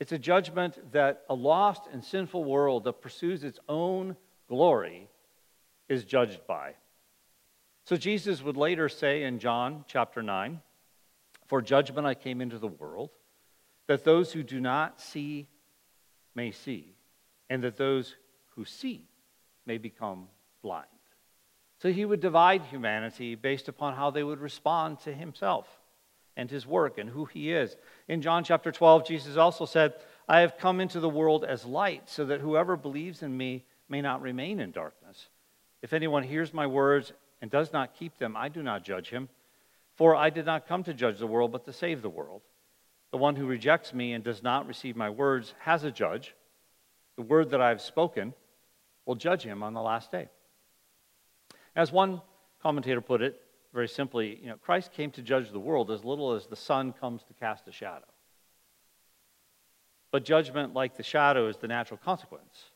It's 0.00 0.12
a 0.12 0.18
judgment 0.18 0.92
that 0.92 1.22
a 1.30 1.34
lost 1.34 1.82
and 1.92 2.04
sinful 2.04 2.44
world 2.44 2.84
that 2.84 3.00
pursues 3.00 3.44
its 3.44 3.60
own 3.68 4.16
glory 4.48 5.08
is 5.88 6.04
judged 6.04 6.46
by. 6.46 6.74
So 7.84 7.96
Jesus 7.96 8.42
would 8.42 8.56
later 8.56 8.88
say 8.88 9.22
in 9.22 9.38
John 9.38 9.84
chapter 9.86 10.22
9, 10.22 10.60
For 11.46 11.60
judgment 11.62 12.06
I 12.06 12.14
came 12.14 12.40
into 12.40 12.58
the 12.58 12.68
world, 12.68 13.10
that 13.86 14.04
those 14.04 14.32
who 14.32 14.42
do 14.42 14.60
not 14.60 15.00
see 15.00 15.48
may 16.34 16.50
see, 16.50 16.94
and 17.50 17.62
that 17.62 17.76
those 17.76 18.14
who 18.54 18.64
see 18.64 19.06
may 19.66 19.78
become 19.78 20.28
blind. 20.62 20.86
So 21.80 21.92
he 21.92 22.04
would 22.04 22.20
divide 22.20 22.62
humanity 22.62 23.34
based 23.34 23.68
upon 23.68 23.94
how 23.94 24.10
they 24.10 24.22
would 24.22 24.40
respond 24.40 25.00
to 25.00 25.12
himself 25.12 25.66
and 26.36 26.50
his 26.50 26.66
work 26.66 26.98
and 26.98 27.10
who 27.10 27.26
he 27.26 27.52
is. 27.52 27.76
In 28.08 28.22
John 28.22 28.42
chapter 28.42 28.72
12, 28.72 29.06
Jesus 29.06 29.36
also 29.36 29.66
said, 29.66 29.94
I 30.28 30.40
have 30.40 30.58
come 30.58 30.80
into 30.80 31.00
the 31.00 31.08
world 31.08 31.44
as 31.44 31.64
light, 31.64 32.08
so 32.08 32.24
that 32.26 32.40
whoever 32.40 32.76
believes 32.76 33.22
in 33.22 33.36
me 33.36 33.64
may 33.88 34.00
not 34.00 34.22
remain 34.22 34.60
in 34.60 34.70
darkness. 34.70 35.28
If 35.82 35.92
anyone 35.92 36.22
hears 36.22 36.54
my 36.54 36.66
words 36.66 37.12
and 37.42 37.50
does 37.50 37.72
not 37.72 37.94
keep 37.94 38.18
them, 38.18 38.36
I 38.36 38.48
do 38.48 38.62
not 38.62 38.84
judge 38.84 39.10
him. 39.10 39.28
For 39.96 40.14
I 40.14 40.30
did 40.30 40.46
not 40.46 40.66
come 40.66 40.82
to 40.84 40.94
judge 40.94 41.18
the 41.18 41.26
world, 41.26 41.52
but 41.52 41.64
to 41.66 41.72
save 41.72 42.02
the 42.02 42.10
world. 42.10 42.42
The 43.10 43.18
one 43.18 43.36
who 43.36 43.46
rejects 43.46 43.94
me 43.94 44.12
and 44.12 44.24
does 44.24 44.42
not 44.42 44.66
receive 44.66 44.96
my 44.96 45.10
words 45.10 45.54
has 45.60 45.84
a 45.84 45.90
judge. 45.90 46.34
The 47.16 47.22
word 47.22 47.50
that 47.50 47.60
I 47.60 47.68
have 47.68 47.80
spoken 47.80 48.34
will 49.06 49.14
judge 49.14 49.42
him 49.42 49.62
on 49.62 49.74
the 49.74 49.82
last 49.82 50.10
day. 50.10 50.28
As 51.76 51.92
one 51.92 52.22
commentator 52.62 53.00
put 53.00 53.22
it, 53.22 53.40
very 53.72 53.88
simply, 53.88 54.38
you 54.40 54.48
know, 54.48 54.56
Christ 54.56 54.92
came 54.92 55.10
to 55.12 55.22
judge 55.22 55.50
the 55.50 55.60
world 55.60 55.90
as 55.90 56.04
little 56.04 56.32
as 56.32 56.46
the 56.46 56.56
sun 56.56 56.92
comes 56.92 57.22
to 57.24 57.34
cast 57.34 57.68
a 57.68 57.72
shadow. 57.72 58.06
But 60.10 60.24
judgment, 60.24 60.74
like 60.74 60.96
the 60.96 61.02
shadow, 61.02 61.48
is 61.48 61.56
the 61.56 61.66
natural 61.66 61.98
consequence 62.02 62.70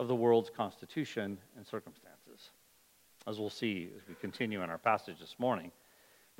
of 0.00 0.08
the 0.08 0.16
world's 0.16 0.50
constitution 0.50 1.38
and 1.56 1.66
circumstances 1.66 2.50
as 3.26 3.38
we'll 3.38 3.50
see 3.50 3.90
as 3.96 4.02
we 4.08 4.14
continue 4.16 4.62
in 4.62 4.70
our 4.70 4.78
passage 4.78 5.20
this 5.20 5.36
morning. 5.38 5.70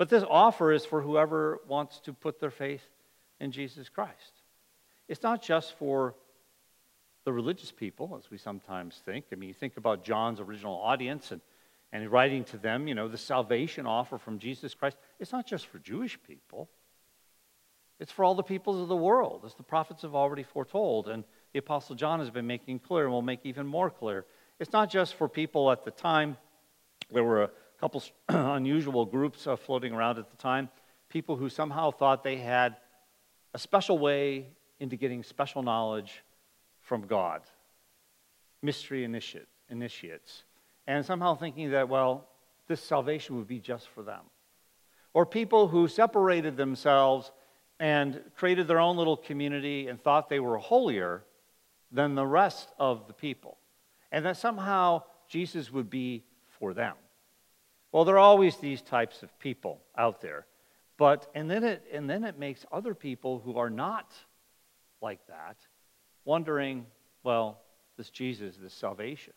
But 0.03 0.09
this 0.09 0.25
offer 0.29 0.73
is 0.73 0.83
for 0.83 0.99
whoever 0.99 1.61
wants 1.65 2.01
to 2.01 2.11
put 2.11 2.41
their 2.41 2.51
faith 2.51 2.85
in 3.39 3.53
Jesus 3.53 3.87
Christ. 3.87 4.33
It's 5.07 5.23
not 5.23 5.41
just 5.41 5.77
for 5.77 6.15
the 7.23 7.31
religious 7.31 7.71
people, 7.71 8.13
as 8.17 8.29
we 8.29 8.37
sometimes 8.37 9.01
think. 9.05 9.27
I 9.31 9.35
mean, 9.35 9.47
you 9.47 9.53
think 9.53 9.77
about 9.77 10.03
John's 10.03 10.41
original 10.41 10.75
audience 10.75 11.31
and, 11.31 11.39
and 11.93 12.11
writing 12.11 12.43
to 12.43 12.57
them, 12.57 12.89
you 12.89 12.95
know, 12.95 13.07
the 13.07 13.17
salvation 13.17 13.85
offer 13.85 14.17
from 14.17 14.39
Jesus 14.39 14.73
Christ. 14.73 14.97
It's 15.21 15.31
not 15.31 15.47
just 15.47 15.67
for 15.67 15.79
Jewish 15.79 16.19
people, 16.27 16.69
it's 17.97 18.11
for 18.11 18.25
all 18.25 18.35
the 18.35 18.43
peoples 18.43 18.81
of 18.81 18.89
the 18.89 18.97
world, 18.97 19.43
as 19.45 19.55
the 19.55 19.63
prophets 19.63 20.01
have 20.01 20.15
already 20.15 20.43
foretold. 20.43 21.07
And 21.07 21.23
the 21.53 21.59
Apostle 21.59 21.95
John 21.95 22.19
has 22.19 22.29
been 22.29 22.45
making 22.45 22.79
clear 22.79 23.05
and 23.05 23.13
will 23.13 23.21
make 23.21 23.45
even 23.45 23.65
more 23.65 23.89
clear. 23.89 24.25
It's 24.59 24.73
not 24.73 24.89
just 24.89 25.13
for 25.13 25.29
people 25.29 25.71
at 25.71 25.85
the 25.85 25.91
time 25.91 26.35
there 27.09 27.23
were 27.23 27.43
a 27.43 27.49
couple 27.83 28.01
unusual 28.29 29.05
groups 29.05 29.45
uh, 29.45 29.57
floating 29.57 29.91
around 29.91 30.17
at 30.17 30.29
the 30.29 30.37
time, 30.37 30.69
people 31.09 31.35
who 31.35 31.49
somehow 31.49 31.91
thought 31.91 32.23
they 32.23 32.37
had 32.37 32.77
a 33.53 33.59
special 33.59 33.97
way 33.97 34.47
into 34.79 34.95
getting 34.95 35.21
special 35.21 35.61
knowledge 35.61 36.23
from 36.79 37.05
God, 37.05 37.41
mystery 38.61 39.03
initiate, 39.03 39.49
initiates, 39.69 40.45
and 40.87 41.05
somehow 41.05 41.35
thinking 41.35 41.71
that, 41.71 41.89
well, 41.89 42.29
this 42.69 42.81
salvation 42.81 43.35
would 43.35 43.49
be 43.49 43.59
just 43.59 43.89
for 43.89 44.01
them. 44.01 44.21
Or 45.13 45.25
people 45.25 45.67
who 45.67 45.89
separated 45.89 46.55
themselves 46.55 47.33
and 47.81 48.21
created 48.37 48.65
their 48.65 48.79
own 48.79 48.95
little 48.95 49.17
community 49.17 49.89
and 49.89 50.01
thought 50.01 50.29
they 50.29 50.39
were 50.39 50.57
holier 50.57 51.25
than 51.91 52.15
the 52.15 52.25
rest 52.25 52.69
of 52.79 53.07
the 53.07 53.13
people. 53.13 53.57
And 54.09 54.23
that 54.23 54.37
somehow 54.37 55.03
Jesus 55.27 55.69
would 55.69 55.89
be 55.89 56.23
for 56.47 56.73
them. 56.73 56.95
Well, 57.93 58.05
there 58.05 58.15
are 58.15 58.19
always 58.19 58.57
these 58.57 58.81
types 58.81 59.21
of 59.21 59.39
people 59.39 59.79
out 59.95 60.19
there. 60.19 60.47
But, 60.97 61.27
and 61.35 61.49
then 61.49 61.63
it, 61.63 61.85
and 61.93 62.09
then 62.09 62.23
it 62.23 62.37
makes 62.37 62.65
other 62.71 62.95
people 62.95 63.39
who 63.39 63.57
are 63.57 63.69
not 63.69 64.11
like 65.01 65.25
that 65.27 65.57
wondering, 66.25 66.87
well, 67.23 67.59
this 67.97 68.09
Jesus, 68.09 68.57
this 68.57 68.73
salvation, 68.73 69.33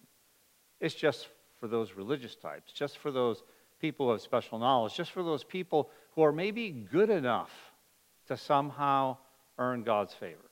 it's 0.80 0.94
just 0.94 1.28
for 1.60 1.68
those 1.68 1.92
religious 1.92 2.34
types, 2.34 2.72
just 2.72 2.98
for 2.98 3.10
those 3.10 3.42
people 3.78 4.06
who 4.06 4.12
have 4.12 4.22
special 4.22 4.58
knowledge, 4.58 4.94
just 4.94 5.10
for 5.10 5.22
those 5.22 5.44
people 5.44 5.90
who 6.14 6.22
are 6.22 6.32
maybe 6.32 6.70
good 6.70 7.10
enough 7.10 7.50
to 8.28 8.36
somehow 8.36 9.16
earn 9.58 9.82
God's 9.82 10.14
favor. 10.14 10.50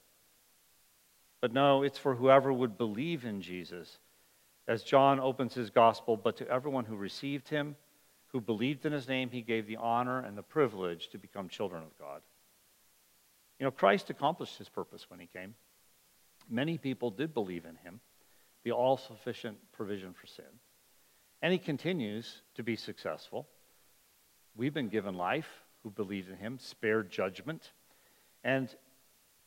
But 1.41 1.53
no, 1.53 1.83
it's 1.83 1.99
for 1.99 2.15
whoever 2.15 2.53
would 2.53 2.77
believe 2.77 3.25
in 3.25 3.41
Jesus. 3.41 3.99
As 4.67 4.83
John 4.83 5.21
opens 5.21 5.55
his 5.55 5.71
gospel, 5.71 6.17
but 6.17 6.37
to 6.39 6.49
everyone 6.49 6.85
who 6.85 6.97
received 6.97 7.49
him, 7.49 7.77
who 8.35 8.41
believed 8.41 8.85
in 8.85 8.91
his 8.91 9.07
name, 9.07 9.31
he 9.31 9.43
gave 9.43 9.69
the 9.69 9.77
honor 9.77 10.19
and 10.19 10.37
the 10.37 10.43
privilege 10.43 11.09
to 11.09 11.19
become 11.19 11.49
children 11.49 11.85
of 11.85 11.97
God. 12.01 12.21
You 13.61 13.65
know, 13.65 13.71
Christ 13.71 14.11
accomplished 14.11 14.59
his 14.59 14.69
purpose 14.69 15.09
when 15.09 15.21
he 15.21 15.29
came. 15.29 15.55
Many 16.51 16.77
people 16.77 17.13
did 17.13 17.33
believe 17.33 17.65
in 17.65 17.77
him, 17.77 18.01
the 18.65 18.73
all 18.73 18.97
sufficient 18.97 19.59
provision 19.71 20.15
for 20.15 20.27
sin. 20.27 20.45
And 21.43 21.53
he 21.53 21.61
continues 21.61 22.43
to 22.57 22.65
be 22.65 22.75
successful. 22.75 23.47
We've 24.57 24.75
been 24.75 24.89
given 24.89 25.15
life 25.15 25.49
who 25.85 25.91
believed 25.91 26.29
in 26.29 26.37
him, 26.37 26.59
spared 26.59 27.13
judgment. 27.13 27.71
And 28.43 28.69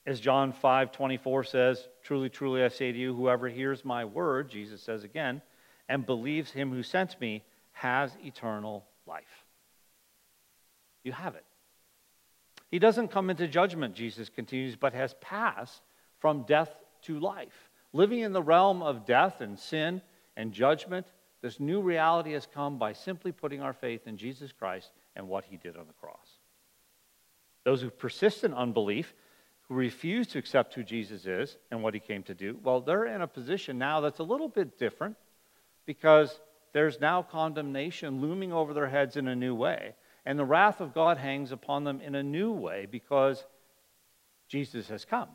as 0.05 0.21
John 0.21 0.53
5 0.53 0.93
24 0.93 1.43
says, 1.43 1.85
Truly, 2.03 2.29
truly, 2.29 2.63
I 2.63 2.69
say 2.69 2.93
to 2.93 2.97
you, 2.97 3.13
whoever 3.13 3.49
hears 3.49 3.83
my 3.83 4.05
word, 4.05 4.49
Jesus 4.49 4.81
says 4.81 5.03
again, 5.03 5.41
and 5.89 6.05
believes 6.05 6.51
him 6.51 6.71
who 6.71 6.83
sent 6.83 7.19
me 7.19 7.43
has 7.77 8.11
eternal 8.23 8.83
life. 9.05 9.45
You 11.03 11.11
have 11.11 11.35
it. 11.35 11.45
He 12.71 12.79
doesn't 12.79 13.09
come 13.09 13.29
into 13.29 13.47
judgment, 13.47 13.95
Jesus 13.95 14.29
continues, 14.29 14.75
but 14.75 14.93
has 14.93 15.13
passed 15.21 15.81
from 16.19 16.43
death 16.43 16.75
to 17.03 17.19
life. 17.19 17.69
Living 17.93 18.19
in 18.19 18.33
the 18.33 18.41
realm 18.41 18.81
of 18.81 19.05
death 19.05 19.41
and 19.41 19.57
sin 19.57 20.01
and 20.35 20.51
judgment, 20.51 21.05
this 21.41 21.59
new 21.59 21.79
reality 21.79 22.33
has 22.33 22.47
come 22.51 22.77
by 22.79 22.93
simply 22.93 23.31
putting 23.31 23.61
our 23.61 23.73
faith 23.73 24.07
in 24.07 24.17
Jesus 24.17 24.51
Christ 24.51 24.91
and 25.15 25.29
what 25.29 25.45
he 25.45 25.55
did 25.55 25.77
on 25.77 25.85
the 25.87 25.93
cross. 25.93 26.39
Those 27.63 27.81
who 27.81 27.91
persist 27.91 28.43
in 28.43 28.53
unbelief, 28.53 29.13
who 29.67 29.75
refuse 29.75 30.27
to 30.27 30.39
accept 30.39 30.73
who 30.73 30.83
Jesus 30.83 31.25
is 31.25 31.57
and 31.69 31.83
what 31.83 31.93
he 31.93 31.99
came 31.99 32.23
to 32.23 32.33
do, 32.33 32.57
well, 32.63 32.81
they're 32.81 33.05
in 33.05 33.21
a 33.21 33.27
position 33.27 33.77
now 33.77 34.01
that's 34.01 34.19
a 34.19 34.23
little 34.23 34.49
bit 34.49 34.79
different 34.79 35.15
because 35.85 36.39
there's 36.77 37.01
now 37.01 37.23
condemnation 37.23 38.21
looming 38.21 38.53
over 38.53 38.71
their 38.71 38.87
heads 38.87 39.17
in 39.17 39.27
a 39.27 39.35
new 39.35 39.55
way. 39.55 39.95
And 40.27 40.37
the 40.37 40.45
wrath 40.45 40.79
of 40.79 40.93
God 40.93 41.17
hangs 41.17 41.51
upon 41.51 41.83
them 41.83 42.01
in 42.01 42.13
a 42.13 42.21
new 42.21 42.51
way 42.51 42.85
because 42.85 43.43
Jesus 44.47 44.87
has 44.89 45.03
come. 45.03 45.29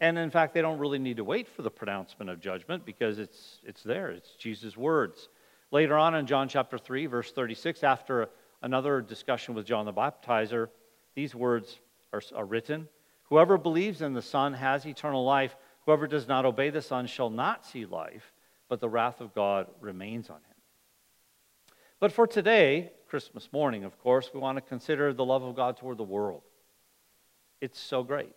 And 0.00 0.16
in 0.16 0.30
fact, 0.30 0.54
they 0.54 0.62
don't 0.62 0.78
really 0.78 0.98
need 0.98 1.18
to 1.18 1.24
wait 1.24 1.46
for 1.46 1.60
the 1.60 1.70
pronouncement 1.70 2.30
of 2.30 2.40
judgment 2.40 2.86
because 2.86 3.18
it's, 3.18 3.60
it's 3.64 3.82
there. 3.82 4.08
It's 4.08 4.30
Jesus' 4.36 4.78
words. 4.78 5.28
Later 5.70 5.98
on 5.98 6.14
in 6.14 6.26
John 6.26 6.48
chapter 6.48 6.78
3, 6.78 7.04
verse 7.04 7.32
36, 7.32 7.84
after 7.84 8.30
another 8.62 9.02
discussion 9.02 9.54
with 9.54 9.66
John 9.66 9.84
the 9.84 9.92
Baptizer, 9.92 10.70
these 11.14 11.34
words 11.34 11.78
are, 12.14 12.22
are 12.34 12.46
written 12.46 12.88
Whoever 13.24 13.58
believes 13.58 14.00
in 14.00 14.14
the 14.14 14.22
Son 14.22 14.54
has 14.54 14.86
eternal 14.86 15.22
life. 15.22 15.54
Whoever 15.84 16.06
does 16.06 16.26
not 16.26 16.46
obey 16.46 16.70
the 16.70 16.80
Son 16.80 17.06
shall 17.06 17.28
not 17.28 17.66
see 17.66 17.84
life, 17.84 18.32
but 18.68 18.80
the 18.80 18.88
wrath 18.88 19.20
of 19.20 19.34
God 19.34 19.66
remains 19.80 20.28
on 20.30 20.36
him. 20.36 20.56
But 21.98 22.12
for 22.12 22.26
today, 22.26 22.92
Christmas 23.08 23.48
morning, 23.52 23.84
of 23.84 23.98
course, 23.98 24.30
we 24.34 24.40
want 24.40 24.56
to 24.56 24.62
consider 24.62 25.12
the 25.12 25.24
love 25.24 25.42
of 25.42 25.56
God 25.56 25.76
toward 25.76 25.98
the 25.98 26.04
world. 26.04 26.42
It's 27.60 27.80
so 27.80 28.02
great. 28.02 28.34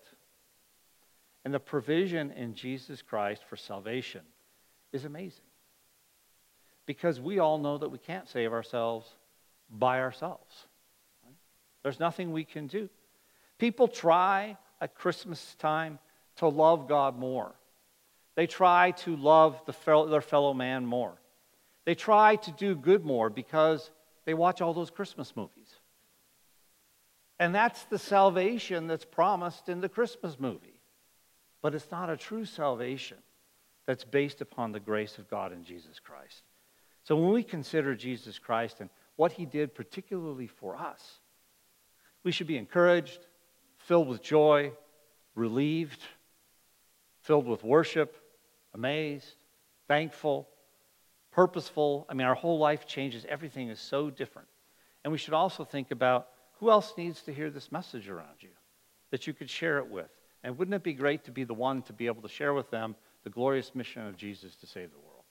And 1.44 1.54
the 1.54 1.60
provision 1.60 2.32
in 2.32 2.54
Jesus 2.54 3.02
Christ 3.02 3.44
for 3.50 3.58
salvation 3.58 4.22
is 4.94 5.06
amazing. 5.06 5.46
Because 6.86 7.20
we 7.20 7.40
all 7.40 7.58
know 7.58 7.78
that 7.78 7.90
we 7.90 7.98
can't 7.98 8.30
save 8.30 8.54
ourselves 8.54 9.08
by 9.70 10.00
ourselves. 10.00 10.68
There's 11.84 12.00
nothing 12.00 12.32
we 12.32 12.44
can 12.44 12.68
do. 12.68 12.90
People 13.58 13.88
try 13.88 14.58
at 14.82 14.96
Christmas 14.96 15.56
time 15.60 16.00
to 16.38 16.48
love 16.48 16.88
God 16.88 17.18
more. 17.18 17.54
They 18.40 18.48
try 18.48 18.92
to 18.92 19.18
love 19.18 19.62
the 19.66 19.74
fellow, 19.74 20.08
their 20.08 20.22
fellow 20.22 20.54
man 20.54 20.86
more. 20.86 21.20
They 21.84 21.94
try 21.94 22.38
to 22.38 22.52
do 22.54 22.74
good 22.74 23.04
more 23.04 23.30
because 23.30 23.92
they 24.24 24.34
watch 24.34 24.62
all 24.62 24.74
those 24.74 24.90
Christmas 24.90 25.36
movies. 25.36 25.68
And 27.38 27.54
that's 27.54 27.84
the 27.84 28.00
salvation 28.00 28.88
that's 28.88 29.04
promised 29.04 29.68
in 29.68 29.82
the 29.82 29.90
Christmas 29.90 30.40
movie. 30.40 30.80
But 31.62 31.76
it's 31.76 31.92
not 31.92 32.10
a 32.10 32.16
true 32.16 32.46
salvation 32.46 33.18
that's 33.86 34.06
based 34.06 34.40
upon 34.40 34.72
the 34.72 34.80
grace 34.80 35.18
of 35.18 35.30
God 35.30 35.52
in 35.52 35.66
Jesus 35.66 36.00
Christ. 36.00 36.44
So 37.04 37.18
when 37.18 37.34
we 37.34 37.44
consider 37.44 37.94
Jesus 37.94 38.40
Christ 38.40 38.80
and 38.80 38.90
what 39.18 39.34
he 39.34 39.46
did 39.46 39.76
particularly 39.76 40.48
for 40.48 40.78
us, 40.78 41.20
we 42.24 42.32
should 42.32 42.48
be 42.48 42.58
encouraged, 42.58 43.20
filled 43.80 44.08
with 44.08 44.24
joy, 44.24 44.72
relieved, 45.36 46.00
filled 47.20 47.46
with 47.46 47.66
worship, 47.66 48.16
amazed, 48.74 49.36
thankful, 49.88 50.48
purposeful. 51.32 52.06
I 52.10 52.14
mean, 52.14 52.28
our 52.28 52.36
whole 52.36 52.60
life 52.60 52.86
changes. 52.86 53.26
Everything 53.28 53.70
is 53.70 53.80
so 53.80 54.10
different. 54.10 54.48
And 55.04 55.12
we 55.12 55.18
should 55.18 55.34
also 55.34 55.64
think 55.64 55.92
about 55.92 56.28
who 56.60 56.70
else 56.70 56.94
needs 56.98 57.22
to 57.24 57.34
hear 57.34 57.50
this 57.50 57.72
message 57.72 58.10
around 58.10 58.42
you 58.42 58.50
that 59.12 59.28
you 59.28 59.34
could 59.34 59.50
share 59.50 59.78
it 59.80 59.90
with. 59.90 60.10
And 60.44 60.58
wouldn't 60.58 60.76
it 60.76 60.84
be 60.84 60.94
great 60.94 61.26
to 61.26 61.32
be 61.32 61.44
the 61.44 61.54
one 61.54 61.82
to 61.84 61.94
be 61.94 62.08
able 62.08 62.22
to 62.22 62.30
share 62.30 62.54
with 62.54 62.70
them 62.70 62.96
the 63.24 63.30
glorious 63.30 63.74
mission 63.76 64.06
of 64.06 64.18
Jesus 64.18 64.56
to 64.58 64.68
save 64.68 64.92
the 64.92 65.00
world? 65.00 65.24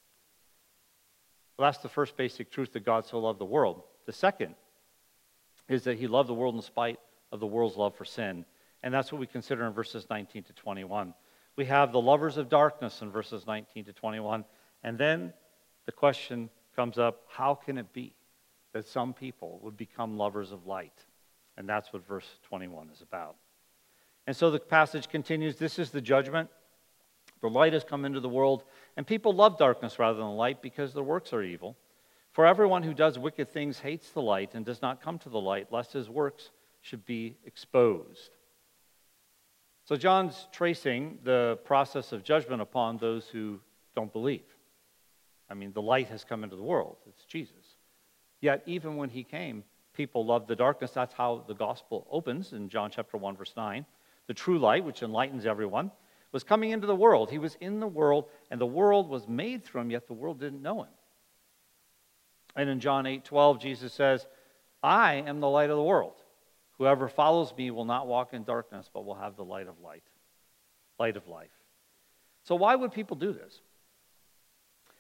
Well, 1.57 1.69
that's 1.69 1.83
the 1.83 1.89
first 1.89 2.17
basic 2.17 2.51
truth 2.51 2.73
that 2.73 2.85
God 2.85 3.07
so 3.07 3.19
loved 3.19 3.41
the 3.41 3.45
world. 3.45 3.83
The 4.07 4.13
second 4.13 4.55
is 5.69 5.85
that 5.85 5.99
he 5.99 6.07
loved 6.07 6.29
the 6.29 6.35
world 6.35 6.55
in 6.55 6.63
spite 6.63 6.99
of 7.33 7.41
the 7.41 7.47
world's 7.47 7.77
love 7.77 7.95
for 7.97 8.05
sin. 8.05 8.45
And 8.83 8.95
that's 8.95 9.11
what 9.11 9.21
we 9.21 9.27
consider 9.27 9.65
in 9.67 9.73
verses 9.73 10.07
19 10.09 10.45
to 10.45 10.53
21. 10.53 11.15
We 11.59 11.65
have 11.65 11.91
the 11.91 12.01
lovers 12.01 12.37
of 12.37 12.49
darkness 12.49 13.03
in 13.03 13.11
verses 13.11 13.45
19 13.45 13.87
to 13.87 13.93
21. 13.93 14.45
And 14.85 14.97
then 14.97 15.33
the 15.87 15.93
question 15.93 16.51
comes 16.77 16.99
up 16.99 17.23
how 17.27 17.57
can 17.57 17.79
it 17.79 17.93
be 17.93 18.13
that 18.73 18.87
some 18.87 19.13
people 19.13 19.59
would 19.65 19.77
become 19.77 20.17
lovers 20.17 20.53
of 20.53 20.67
light? 20.67 20.95
And 21.57 21.69
that's 21.69 21.93
what 21.93 22.07
verse 22.07 22.29
21 22.45 22.91
is 22.95 23.01
about. 23.01 23.35
And 24.29 24.37
so 24.37 24.53
the 24.53 24.61
passage 24.61 25.09
continues 25.09 25.57
this 25.57 25.81
is 25.81 25.91
the 25.91 26.01
judgment. 26.01 26.49
The 27.41 27.51
light 27.51 27.73
has 27.73 27.83
come 27.83 28.05
into 28.05 28.21
the 28.21 28.29
world, 28.29 28.63
and 28.97 29.05
people 29.05 29.33
love 29.33 29.59
darkness 29.59 29.99
rather 29.99 30.19
than 30.19 30.37
light 30.37 30.63
because 30.63 30.95
their 30.95 31.03
works 31.03 31.33
are 31.33 31.43
evil. 31.43 31.77
For 32.31 32.47
everyone 32.47 32.85
who 32.85 32.95
does 32.95 33.19
wicked 33.19 33.49
things 33.49 33.81
hates 33.81 34.11
the 34.11 34.23
light 34.23 34.55
and 34.55 34.65
does 34.65 34.81
not 34.81 35.03
come 35.03 35.19
to 35.19 35.29
the 35.29 35.41
light, 35.41 35.73
lest 35.73 35.93
his 35.93 36.09
works 36.09 36.51
should 36.83 37.05
be 37.05 37.37
exposed. 37.45 38.38
So 39.89 39.97
John's 39.97 40.49
tracing 40.53 41.17
the 41.25 41.59
process 41.65 42.13
of 42.13 42.23
judgment 42.23 42.61
upon 42.61 42.99
those 42.99 43.27
who 43.27 43.59
don't 43.97 44.13
believe. 44.13 44.45
I 45.49 45.55
mean, 45.55 45.73
the 45.73 45.81
light 45.81 46.09
has 46.09 46.25
come 46.25 46.45
into 46.45 46.57
the 46.57 46.63
world, 46.63 46.99
it's 47.09 47.25
Jesus. 47.25 47.77
Yet, 48.43 48.63
even 48.67 48.97
when 48.97 49.09
he 49.09 49.25
came, 49.25 49.65
people 49.95 50.27
loved 50.27 50.47
the 50.47 50.55
darkness. 50.55 50.91
That's 50.91 51.15
how 51.15 51.43
the 51.49 51.55
gospel 51.55 52.07
opens 52.11 52.53
in 52.53 52.69
John 52.69 52.91
chapter 52.91 53.17
1, 53.17 53.35
verse 53.39 53.55
9 53.57 53.87
the 54.27 54.35
true 54.35 54.59
light, 54.59 54.85
which 54.85 55.03
enlightens 55.03 55.47
everyone, 55.47 55.91
was 56.33 56.45
coming 56.45 56.73
into 56.73 56.87
the 56.87 56.95
world. 56.95 57.31
He 57.31 57.39
was 57.39 57.57
in 57.59 57.81
the 57.81 57.87
world, 57.87 58.27
and 58.51 58.61
the 58.61 58.67
world 58.67 59.09
was 59.09 59.27
made 59.27 59.65
through 59.65 59.81
him, 59.81 59.91
yet 59.91 60.07
the 60.07 60.13
world 60.13 60.39
didn't 60.39 60.61
know 60.61 60.83
him. 60.83 60.93
And 62.55 62.69
in 62.69 62.79
John 62.79 63.07
8 63.07 63.25
12, 63.25 63.59
Jesus 63.59 63.95
says, 63.95 64.27
I 64.83 65.15
am 65.15 65.41
the 65.41 65.49
light 65.49 65.71
of 65.71 65.79
the 65.79 65.83
world. 65.83 66.21
Whoever 66.79 67.09
follows 67.09 67.53
me 67.57 67.71
will 67.71 67.85
not 67.85 68.07
walk 68.07 68.33
in 68.33 68.45
darkness, 68.45 68.89
but 68.93 69.05
will 69.05 69.17
have 69.17 69.37
the 69.37 69.45
light 69.45 69.67
of 69.67 69.81
light, 69.81 70.05
light 70.99 71.17
of 71.17 71.27
life. 71.27 71.51
So, 72.45 72.55
why 72.55 72.75
would 72.75 72.93
people 72.93 73.17
do 73.17 73.33
this? 73.33 73.61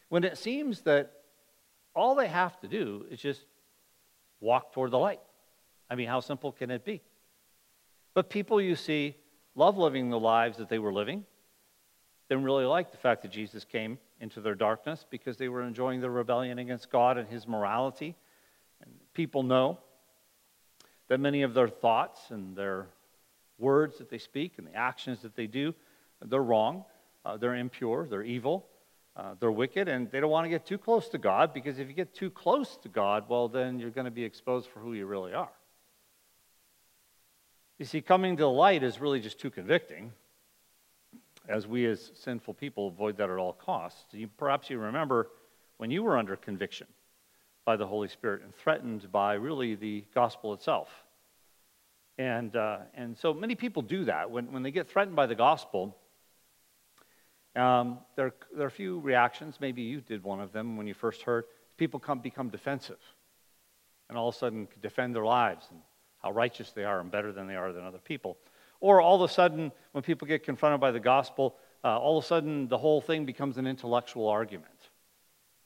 When 0.08 0.24
it 0.24 0.38
seems 0.38 0.82
that 0.82 1.12
all 1.94 2.14
they 2.14 2.28
have 2.28 2.58
to 2.60 2.68
do 2.68 3.06
is 3.10 3.20
just 3.20 3.44
walk 4.40 4.72
toward 4.72 4.90
the 4.90 4.98
light. 4.98 5.20
I 5.90 5.94
mean, 5.94 6.08
how 6.08 6.20
simple 6.20 6.52
can 6.52 6.70
it 6.70 6.84
be? 6.84 7.00
But 8.14 8.30
people 8.30 8.60
you 8.60 8.74
see 8.74 9.16
love 9.54 9.78
living 9.78 10.10
the 10.10 10.18
lives 10.18 10.58
that 10.58 10.68
they 10.68 10.78
were 10.78 10.92
living. 10.92 11.24
Didn't 12.28 12.44
really 12.44 12.64
like 12.64 12.90
the 12.90 12.98
fact 12.98 13.22
that 13.22 13.30
Jesus 13.30 13.64
came 13.64 13.98
into 14.20 14.40
their 14.40 14.54
darkness 14.54 15.06
because 15.08 15.36
they 15.36 15.48
were 15.48 15.62
enjoying 15.62 16.00
their 16.00 16.10
rebellion 16.10 16.58
against 16.58 16.90
God 16.90 17.16
and 17.16 17.28
his 17.28 17.46
morality. 17.46 18.16
And 18.82 18.92
people 19.14 19.42
know 19.42 19.78
that 21.08 21.18
many 21.18 21.42
of 21.42 21.54
their 21.54 21.68
thoughts 21.68 22.30
and 22.30 22.56
their 22.56 22.86
words 23.58 23.98
that 23.98 24.08
they 24.10 24.18
speak 24.18 24.54
and 24.58 24.66
the 24.66 24.74
actions 24.74 25.22
that 25.22 25.34
they 25.34 25.46
do, 25.46 25.74
they're 26.24 26.42
wrong, 26.42 26.84
uh, 27.24 27.36
they're 27.36 27.56
impure, 27.56 28.06
they're 28.08 28.22
evil, 28.22 28.66
uh, 29.16 29.34
they're 29.40 29.50
wicked, 29.50 29.88
and 29.88 30.10
they 30.10 30.20
don't 30.20 30.30
want 30.30 30.44
to 30.44 30.48
get 30.48 30.64
too 30.64 30.78
close 30.78 31.08
to 31.08 31.18
God 31.18 31.52
because 31.52 31.78
if 31.78 31.88
you 31.88 31.94
get 31.94 32.14
too 32.14 32.30
close 32.30 32.76
to 32.78 32.88
God, 32.88 33.24
well, 33.28 33.48
then 33.48 33.78
you're 33.78 33.90
going 33.90 34.04
to 34.04 34.10
be 34.10 34.24
exposed 34.24 34.68
for 34.68 34.80
who 34.80 34.94
you 34.94 35.06
really 35.06 35.32
are. 35.32 35.50
You 37.78 37.84
see, 37.84 38.00
coming 38.00 38.36
to 38.36 38.42
the 38.42 38.50
light 38.50 38.82
is 38.82 39.00
really 39.00 39.20
just 39.20 39.38
too 39.38 39.50
convicting, 39.50 40.12
as 41.48 41.66
we 41.66 41.86
as 41.86 42.12
sinful 42.14 42.54
people 42.54 42.88
avoid 42.88 43.16
that 43.16 43.30
at 43.30 43.38
all 43.38 43.52
costs. 43.52 44.04
You, 44.12 44.28
perhaps 44.36 44.68
you 44.68 44.78
remember 44.78 45.30
when 45.78 45.90
you 45.90 46.02
were 46.02 46.18
under 46.18 46.36
conviction 46.36 46.86
by 47.68 47.76
the 47.76 47.87
Holy 47.87 48.09
Spirit 48.09 48.40
and 48.42 48.54
threatened 48.54 49.12
by 49.12 49.35
really 49.35 49.74
the 49.74 50.02
gospel 50.14 50.54
itself. 50.54 50.88
And, 52.16 52.57
uh, 52.57 52.78
and 52.94 53.14
so 53.14 53.35
many 53.35 53.57
people 53.57 53.83
do 53.83 54.07
that. 54.07 54.31
When, 54.31 54.50
when 54.52 54.62
they 54.62 54.70
get 54.70 54.88
threatened 54.88 55.14
by 55.14 55.26
the 55.26 55.35
gospel, 55.35 55.94
um, 57.54 57.98
there, 58.16 58.33
there 58.54 58.64
are 58.64 58.68
a 58.68 58.70
few 58.70 59.00
reactions. 59.00 59.59
Maybe 59.61 59.83
you 59.83 60.00
did 60.00 60.24
one 60.24 60.40
of 60.40 60.50
them 60.50 60.78
when 60.78 60.87
you 60.87 60.94
first 60.94 61.20
heard. 61.20 61.44
People 61.76 62.00
come, 62.00 62.20
become 62.20 62.48
defensive 62.48 63.02
and 64.09 64.16
all 64.16 64.31
of 64.31 64.35
a 64.35 64.38
sudden 64.38 64.66
defend 64.81 65.14
their 65.14 65.26
lives 65.26 65.66
and 65.70 65.81
how 66.22 66.33
righteous 66.33 66.70
they 66.70 66.85
are 66.85 67.00
and 67.00 67.11
better 67.11 67.33
than 67.33 67.46
they 67.46 67.57
are 67.57 67.74
than 67.74 67.85
other 67.85 67.98
people. 67.98 68.38
Or 68.81 69.02
all 69.02 69.22
of 69.22 69.31
a 69.31 69.35
sudden, 69.35 69.72
when 69.92 70.02
people 70.02 70.26
get 70.26 70.42
confronted 70.42 70.81
by 70.81 70.90
the 70.90 71.00
gospel, 71.00 71.57
uh, 71.85 71.98
all 71.98 72.16
of 72.16 72.24
a 72.24 72.26
sudden 72.26 72.68
the 72.68 72.78
whole 72.78 73.02
thing 73.02 73.26
becomes 73.26 73.59
an 73.59 73.66
intellectual 73.66 74.26
argument 74.26 74.88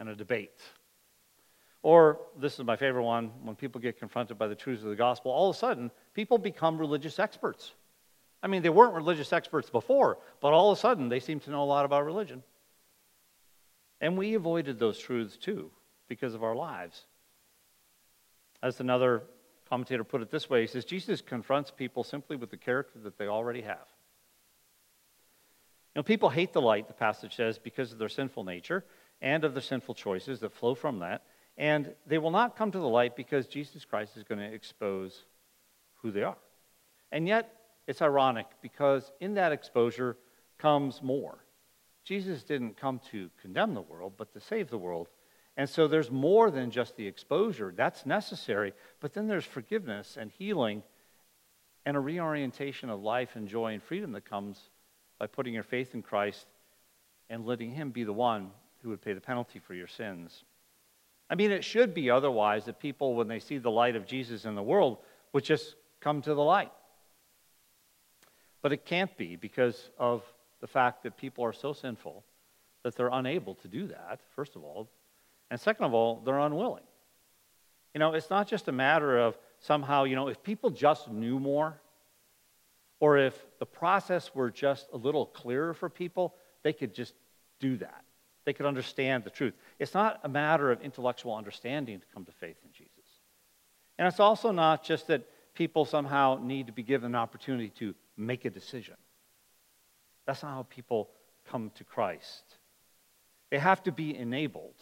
and 0.00 0.08
a 0.08 0.16
debate. 0.16 0.60
Or, 1.82 2.20
this 2.38 2.58
is 2.58 2.64
my 2.64 2.76
favorite 2.76 3.02
one, 3.02 3.32
when 3.42 3.56
people 3.56 3.80
get 3.80 3.98
confronted 3.98 4.38
by 4.38 4.46
the 4.46 4.54
truths 4.54 4.84
of 4.84 4.90
the 4.90 4.96
gospel, 4.96 5.32
all 5.32 5.50
of 5.50 5.56
a 5.56 5.58
sudden 5.58 5.90
people 6.14 6.38
become 6.38 6.78
religious 6.78 7.18
experts. 7.18 7.72
I 8.42 8.46
mean, 8.46 8.62
they 8.62 8.68
weren't 8.68 8.94
religious 8.94 9.32
experts 9.32 9.68
before, 9.70 10.18
but 10.40 10.52
all 10.52 10.70
of 10.70 10.78
a 10.78 10.80
sudden 10.80 11.08
they 11.08 11.20
seem 11.20 11.40
to 11.40 11.50
know 11.50 11.62
a 11.62 11.64
lot 11.64 11.84
about 11.84 12.04
religion. 12.04 12.42
And 14.00 14.16
we 14.16 14.34
avoided 14.34 14.78
those 14.78 14.98
truths 14.98 15.36
too 15.36 15.70
because 16.08 16.34
of 16.34 16.42
our 16.42 16.54
lives. 16.54 17.02
As 18.62 18.80
another 18.80 19.22
commentator 19.68 20.04
put 20.04 20.22
it 20.22 20.30
this 20.30 20.50
way 20.50 20.60
he 20.60 20.66
says, 20.66 20.84
Jesus 20.84 21.20
confronts 21.20 21.70
people 21.70 22.04
simply 22.04 22.36
with 22.36 22.50
the 22.50 22.56
character 22.56 22.98
that 23.00 23.18
they 23.18 23.26
already 23.26 23.62
have. 23.62 23.86
You 25.94 26.00
know, 26.00 26.02
people 26.02 26.30
hate 26.30 26.52
the 26.52 26.60
light, 26.60 26.88
the 26.88 26.94
passage 26.94 27.36
says, 27.36 27.58
because 27.58 27.92
of 27.92 27.98
their 27.98 28.08
sinful 28.08 28.44
nature 28.44 28.84
and 29.20 29.44
of 29.44 29.54
their 29.54 29.62
sinful 29.62 29.94
choices 29.94 30.40
that 30.40 30.52
flow 30.52 30.74
from 30.74 31.00
that. 31.00 31.22
And 31.56 31.94
they 32.06 32.18
will 32.18 32.30
not 32.30 32.56
come 32.56 32.70
to 32.72 32.78
the 32.78 32.88
light 32.88 33.14
because 33.14 33.46
Jesus 33.46 33.84
Christ 33.84 34.16
is 34.16 34.24
going 34.24 34.40
to 34.40 34.54
expose 34.54 35.24
who 36.00 36.10
they 36.10 36.22
are. 36.22 36.38
And 37.10 37.28
yet, 37.28 37.54
it's 37.86 38.02
ironic 38.02 38.46
because 38.62 39.10
in 39.20 39.34
that 39.34 39.52
exposure 39.52 40.16
comes 40.58 41.02
more. 41.02 41.44
Jesus 42.04 42.42
didn't 42.42 42.76
come 42.76 43.00
to 43.10 43.30
condemn 43.40 43.74
the 43.74 43.82
world, 43.82 44.14
but 44.16 44.32
to 44.32 44.40
save 44.40 44.70
the 44.70 44.78
world. 44.78 45.08
And 45.56 45.68
so 45.68 45.86
there's 45.86 46.10
more 46.10 46.50
than 46.50 46.70
just 46.70 46.96
the 46.96 47.06
exposure. 47.06 47.72
That's 47.76 48.06
necessary. 48.06 48.72
But 49.00 49.12
then 49.12 49.26
there's 49.26 49.44
forgiveness 49.44 50.16
and 50.18 50.30
healing 50.30 50.82
and 51.84 51.96
a 51.96 52.00
reorientation 52.00 52.90
of 52.90 53.02
life 53.02 53.36
and 53.36 53.48
joy 53.48 53.74
and 53.74 53.82
freedom 53.82 54.12
that 54.12 54.24
comes 54.24 54.70
by 55.18 55.26
putting 55.26 55.54
your 55.54 55.62
faith 55.62 55.94
in 55.94 56.02
Christ 56.02 56.46
and 57.28 57.44
letting 57.44 57.72
Him 57.72 57.90
be 57.90 58.04
the 58.04 58.12
one 58.12 58.50
who 58.82 58.88
would 58.88 59.02
pay 59.02 59.12
the 59.12 59.20
penalty 59.20 59.58
for 59.58 59.74
your 59.74 59.86
sins. 59.86 60.44
I 61.32 61.34
mean, 61.34 61.50
it 61.50 61.64
should 61.64 61.94
be 61.94 62.10
otherwise 62.10 62.66
that 62.66 62.78
people, 62.78 63.14
when 63.14 63.26
they 63.26 63.38
see 63.38 63.56
the 63.56 63.70
light 63.70 63.96
of 63.96 64.04
Jesus 64.04 64.44
in 64.44 64.54
the 64.54 64.62
world, 64.62 64.98
would 65.32 65.44
just 65.44 65.76
come 65.98 66.20
to 66.20 66.34
the 66.34 66.42
light. 66.42 66.70
But 68.60 68.74
it 68.74 68.84
can't 68.84 69.16
be 69.16 69.36
because 69.36 69.88
of 69.98 70.22
the 70.60 70.66
fact 70.66 71.02
that 71.04 71.16
people 71.16 71.42
are 71.42 71.54
so 71.54 71.72
sinful 71.72 72.22
that 72.82 72.96
they're 72.96 73.08
unable 73.10 73.54
to 73.54 73.66
do 73.66 73.86
that, 73.86 74.20
first 74.36 74.56
of 74.56 74.62
all. 74.62 74.90
And 75.50 75.58
second 75.58 75.86
of 75.86 75.94
all, 75.94 76.20
they're 76.22 76.38
unwilling. 76.38 76.84
You 77.94 78.00
know, 78.00 78.12
it's 78.12 78.28
not 78.28 78.46
just 78.46 78.68
a 78.68 78.72
matter 78.72 79.18
of 79.18 79.38
somehow, 79.58 80.04
you 80.04 80.16
know, 80.16 80.28
if 80.28 80.42
people 80.42 80.68
just 80.68 81.10
knew 81.10 81.38
more, 81.38 81.80
or 83.00 83.16
if 83.16 83.42
the 83.58 83.64
process 83.64 84.34
were 84.34 84.50
just 84.50 84.86
a 84.92 84.98
little 84.98 85.24
clearer 85.24 85.72
for 85.72 85.88
people, 85.88 86.34
they 86.62 86.74
could 86.74 86.94
just 86.94 87.14
do 87.58 87.78
that. 87.78 88.04
They 88.44 88.52
could 88.52 88.66
understand 88.66 89.24
the 89.24 89.30
truth. 89.30 89.54
It's 89.78 89.94
not 89.94 90.20
a 90.24 90.28
matter 90.28 90.70
of 90.70 90.80
intellectual 90.80 91.34
understanding 91.34 92.00
to 92.00 92.06
come 92.12 92.24
to 92.24 92.32
faith 92.32 92.56
in 92.64 92.72
Jesus. 92.72 92.92
And 93.98 94.08
it's 94.08 94.20
also 94.20 94.50
not 94.50 94.82
just 94.82 95.06
that 95.08 95.22
people 95.54 95.84
somehow 95.84 96.40
need 96.42 96.66
to 96.66 96.72
be 96.72 96.82
given 96.82 97.12
an 97.12 97.14
opportunity 97.14 97.68
to 97.78 97.94
make 98.16 98.44
a 98.44 98.50
decision. 98.50 98.96
That's 100.26 100.42
not 100.42 100.54
how 100.54 100.62
people 100.64 101.10
come 101.48 101.70
to 101.76 101.84
Christ. 101.84 102.56
They 103.50 103.58
have 103.58 103.82
to 103.84 103.92
be 103.92 104.16
enabled 104.16 104.76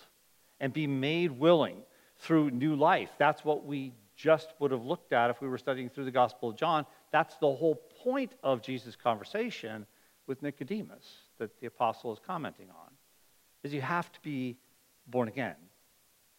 and 0.60 0.72
be 0.72 0.86
made 0.86 1.32
willing 1.32 1.78
through 2.18 2.50
new 2.50 2.76
life. 2.76 3.10
That's 3.18 3.44
what 3.44 3.64
we 3.64 3.94
just 4.16 4.52
would 4.58 4.70
have 4.70 4.84
looked 4.84 5.12
at 5.12 5.30
if 5.30 5.40
we 5.40 5.48
were 5.48 5.58
studying 5.58 5.88
through 5.88 6.04
the 6.04 6.10
Gospel 6.10 6.50
of 6.50 6.56
John. 6.56 6.84
That's 7.10 7.36
the 7.36 7.50
whole 7.52 7.76
point 8.04 8.34
of 8.42 8.62
Jesus' 8.62 8.94
conversation 8.94 9.86
with 10.26 10.42
Nicodemus 10.42 11.16
that 11.38 11.58
the 11.60 11.66
apostle 11.66 12.12
is 12.12 12.18
commenting 12.24 12.68
on. 12.68 12.90
Is 13.62 13.74
you 13.74 13.80
have 13.80 14.10
to 14.12 14.20
be 14.22 14.56
born 15.06 15.28
again. 15.28 15.56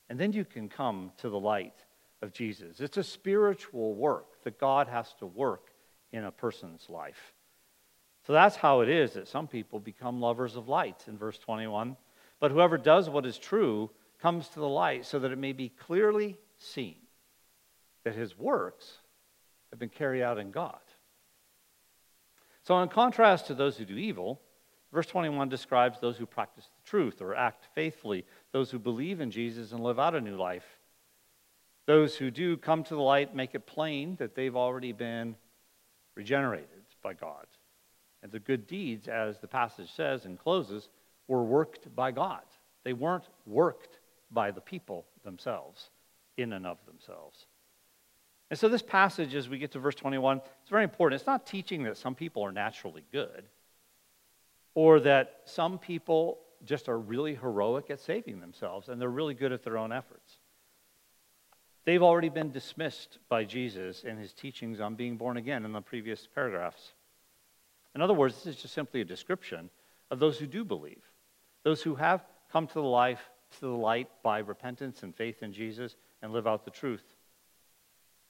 And 0.10 0.20
then 0.20 0.34
you 0.34 0.46
can 0.46 0.70
come 0.70 1.12
to 1.18 1.30
the 1.30 1.40
light 1.40 1.76
of 2.22 2.34
Jesus. 2.34 2.80
It's 2.80 2.98
a 2.98 3.04
spiritual 3.04 3.96
work 3.96 4.44
that 4.44 4.60
God 4.60 4.88
has 4.88 5.14
to 5.20 5.26
work 5.26 5.70
in 6.12 6.26
a 6.26 6.32
person's 6.32 6.90
life. 6.90 7.34
So 8.28 8.34
that's 8.34 8.56
how 8.56 8.82
it 8.82 8.90
is 8.90 9.14
that 9.14 9.28
some 9.28 9.48
people 9.48 9.80
become 9.80 10.20
lovers 10.20 10.56
of 10.56 10.68
light 10.68 11.04
in 11.08 11.18
verse 11.18 11.38
21. 11.40 11.98
But 12.40 12.52
whoever 12.52 12.78
does 12.78 13.10
what 13.10 13.26
is 13.26 13.38
true 13.38 13.90
comes 14.22 14.48
to 14.50 14.60
the 14.60 14.68
light 14.68 15.06
so 15.06 15.20
that 15.20 15.32
it 15.32 15.38
may 15.38 15.54
be 15.54 15.70
clearly 15.70 16.38
seen 16.58 16.98
that 18.04 18.16
his 18.16 18.38
works 18.38 18.98
have 19.72 19.80
been 19.80 19.90
carried 19.90 20.24
out 20.24 20.38
in 20.38 20.52
God. 20.52 20.80
So, 22.64 22.80
in 22.82 22.90
contrast 22.90 23.48
to 23.48 23.56
those 23.56 23.78
who 23.78 23.86
do 23.86 23.96
evil, 23.96 24.42
verse 24.92 25.08
21 25.08 25.50
describes 25.50 26.00
those 26.00 26.18
who 26.18 26.26
practice 26.26 26.66
the 26.66 26.90
truth 26.90 27.22
or 27.22 27.36
act 27.36 27.68
faithfully, 27.74 28.26
those 28.52 28.72
who 28.72 28.80
believe 28.80 29.22
in 29.22 29.32
Jesus 29.32 29.72
and 29.72 29.84
live 29.84 30.00
out 30.00 30.16
a 30.16 30.22
new 30.22 30.36
life. 30.36 30.80
Those 31.88 32.16
who 32.16 32.32
do 32.32 32.58
come 32.58 32.84
to 32.84 32.96
the 32.96 33.02
light 33.02 33.36
make 33.36 33.56
it 33.56 33.66
plain 33.66 34.16
that 34.18 34.36
they've 34.36 34.56
already 34.56 34.92
been 34.92 35.36
regenerated 36.16 36.68
by 37.02 37.14
God. 37.14 37.48
And 38.24 38.32
the 38.32 38.40
good 38.40 38.68
deeds, 38.68 39.08
as 39.08 39.40
the 39.40 39.48
passage 39.48 39.92
says 39.92 40.26
and 40.26 40.38
closes, 40.38 40.90
were 41.28 41.44
worked 41.44 41.94
by 41.96 42.12
God. 42.12 42.44
They 42.84 42.94
weren't 42.94 43.28
worked 43.46 44.00
by 44.30 44.52
the 44.52 44.62
people 44.62 45.06
themselves, 45.24 45.90
in 46.38 46.54
and 46.54 46.66
of 46.68 46.78
themselves. 46.86 47.48
And 48.50 48.60
so, 48.60 48.70
this 48.70 48.82
passage, 48.82 49.34
as 49.34 49.50
we 49.50 49.58
get 49.58 49.72
to 49.72 49.80
verse 49.80 49.96
21, 49.96 50.42
it's 50.62 50.70
very 50.70 50.84
important. 50.84 51.20
It's 51.20 51.28
not 51.28 51.46
teaching 51.46 51.84
that 51.84 51.98
some 51.98 52.16
people 52.16 52.44
are 52.44 52.52
naturally 52.52 53.04
good 53.12 53.46
or 54.74 55.00
that 55.02 55.42
some 55.46 55.78
people 55.78 56.40
just 56.64 56.88
are 56.88 56.98
really 56.98 57.36
heroic 57.36 57.90
at 57.90 58.00
saving 58.00 58.40
themselves 58.40 58.88
and 58.88 59.02
they're 59.02 59.10
really 59.10 59.34
good 59.34 59.52
at 59.52 59.64
their 59.64 59.78
own 59.78 59.92
efforts. 59.92 60.38
They've 61.84 62.04
already 62.04 62.30
been 62.30 62.52
dismissed 62.52 63.18
by 63.28 63.44
Jesus 63.44 64.04
and 64.04 64.20
his 64.20 64.34
teachings 64.34 64.80
on 64.80 64.96
being 64.96 65.18
born 65.18 65.38
again 65.38 65.66
in 65.66 65.72
the 65.72 65.82
previous 65.82 66.28
paragraphs. 66.34 66.94
In 67.96 68.02
other 68.02 68.14
words, 68.14 68.36
this 68.36 68.56
is 68.56 68.62
just 68.62 68.74
simply 68.74 69.02
a 69.02 69.06
description 69.06 69.70
of 70.12 70.20
those 70.20 70.38
who 70.38 70.46
do 70.46 70.64
believe, 70.64 71.02
those 71.64 71.82
who 71.82 71.96
have 71.96 72.24
come 72.52 72.68
to 72.68 72.74
the 72.76 72.82
life, 72.82 73.30
to 73.54 73.62
the 73.62 73.68
light 73.68 74.10
by 74.24 74.40
repentance 74.40 75.04
and 75.04 75.16
faith 75.16 75.42
in 75.42 75.52
Jesus 75.52 75.96
and 76.22 76.32
live 76.32 76.48
out 76.48 76.64
the 76.64 76.72
truth. 76.72 77.04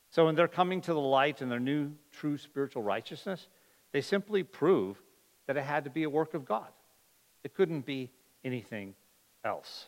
So 0.09 0.25
when 0.25 0.35
they're 0.35 0.47
coming 0.47 0.81
to 0.81 0.93
the 0.93 0.99
light 0.99 1.41
in 1.41 1.49
their 1.49 1.59
new 1.59 1.91
true 2.11 2.37
spiritual 2.37 2.83
righteousness, 2.83 3.47
they 3.91 4.01
simply 4.01 4.43
prove 4.43 5.01
that 5.47 5.57
it 5.57 5.63
had 5.63 5.83
to 5.83 5.89
be 5.89 6.03
a 6.03 6.09
work 6.09 6.33
of 6.33 6.45
God. 6.45 6.67
It 7.43 7.53
couldn't 7.53 7.85
be 7.85 8.11
anything 8.43 8.95
else. 9.43 9.87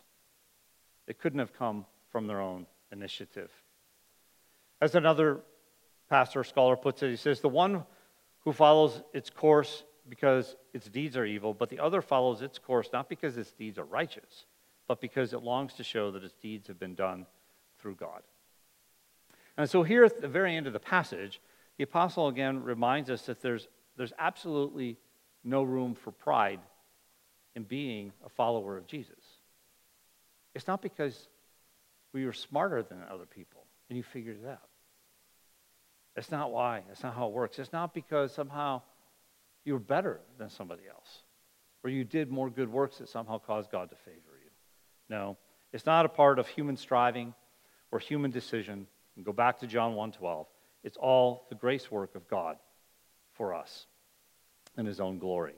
It 1.07 1.19
couldn't 1.19 1.39
have 1.39 1.53
come 1.53 1.85
from 2.11 2.27
their 2.27 2.41
own 2.41 2.65
initiative. 2.91 3.51
As 4.81 4.95
another 4.95 5.41
pastor 6.09 6.41
or 6.41 6.43
scholar 6.43 6.75
puts 6.75 7.03
it, 7.03 7.09
he 7.09 7.15
says, 7.15 7.39
The 7.39 7.49
one 7.49 7.83
who 8.41 8.53
follows 8.53 9.01
its 9.13 9.29
course 9.29 9.83
because 10.09 10.55
its 10.73 10.87
deeds 10.87 11.15
are 11.15 11.25
evil, 11.25 11.53
but 11.53 11.69
the 11.69 11.79
other 11.79 12.01
follows 12.01 12.41
its 12.41 12.59
course 12.59 12.89
not 12.91 13.07
because 13.07 13.37
its 13.37 13.51
deeds 13.51 13.77
are 13.77 13.85
righteous, 13.85 14.45
but 14.87 14.99
because 14.99 15.33
it 15.33 15.41
longs 15.41 15.73
to 15.75 15.83
show 15.83 16.11
that 16.11 16.23
its 16.23 16.35
deeds 16.41 16.67
have 16.67 16.79
been 16.79 16.95
done 16.95 17.25
through 17.79 17.95
God. 17.95 18.21
And 19.57 19.69
so, 19.69 19.83
here 19.83 20.03
at 20.03 20.19
the 20.19 20.27
very 20.27 20.55
end 20.55 20.67
of 20.67 20.73
the 20.73 20.79
passage, 20.79 21.39
the 21.77 21.83
apostle 21.83 22.27
again 22.27 22.63
reminds 22.63 23.09
us 23.09 23.23
that 23.27 23.41
there's, 23.41 23.67
there's 23.97 24.13
absolutely 24.19 24.97
no 25.43 25.63
room 25.63 25.95
for 25.95 26.12
pride 26.12 26.60
in 27.56 27.63
being 27.63 28.13
a 28.25 28.29
follower 28.29 28.77
of 28.77 28.88
Jesus. 28.88 29.23
It's 30.56 30.67
not 30.67 30.82
because 30.82 31.27
we 32.13 32.25
were 32.25 32.34
smarter 32.34 32.84
than 32.84 32.99
other 33.12 33.25
people 33.25 33.65
and 33.89 33.97
you 33.97 34.03
figured 34.03 34.39
it 34.43 34.47
out. 34.47 34.69
That's 36.15 36.32
not 36.32 36.51
why. 36.51 36.84
That's 36.88 37.03
not 37.03 37.15
how 37.15 37.27
it 37.27 37.34
works. 37.34 37.60
It's 37.60 37.73
not 37.73 37.93
because 37.93 38.34
somehow 38.34 38.82
you 39.65 39.73
were 39.73 39.79
better 39.79 40.19
than 40.38 40.49
somebody 40.49 40.84
else 40.89 41.23
or 41.84 41.89
you 41.89 42.03
did 42.03 42.32
more 42.32 42.49
good 42.49 42.71
works 42.71 42.99
that 42.99 43.10
somehow 43.10 43.39
caused 43.39 43.71
God 43.71 43.89
to 43.89 43.95
favor 43.95 44.39
you. 44.43 44.51
No, 45.10 45.38
it's 45.71 45.86
not 45.86 46.06
a 46.06 46.10
part 46.10 46.39
of 46.39 46.47
human 46.47 46.77
striving 46.77 47.34
or 47.91 47.99
human 47.99 48.32
decision. 48.32 48.88
And 49.15 49.25
go 49.25 49.34
back 49.34 49.60
to 49.60 49.67
John 49.67 49.93
1:12. 49.95 50.47
It's 50.84 50.97
all 50.97 51.45
the 51.49 51.56
grace 51.56 51.91
work 51.91 52.15
of 52.15 52.27
God 52.27 52.58
for 53.34 53.53
us 53.53 53.86
in 54.77 54.86
His 54.86 54.99
own 54.99 55.19
glory. 55.19 55.55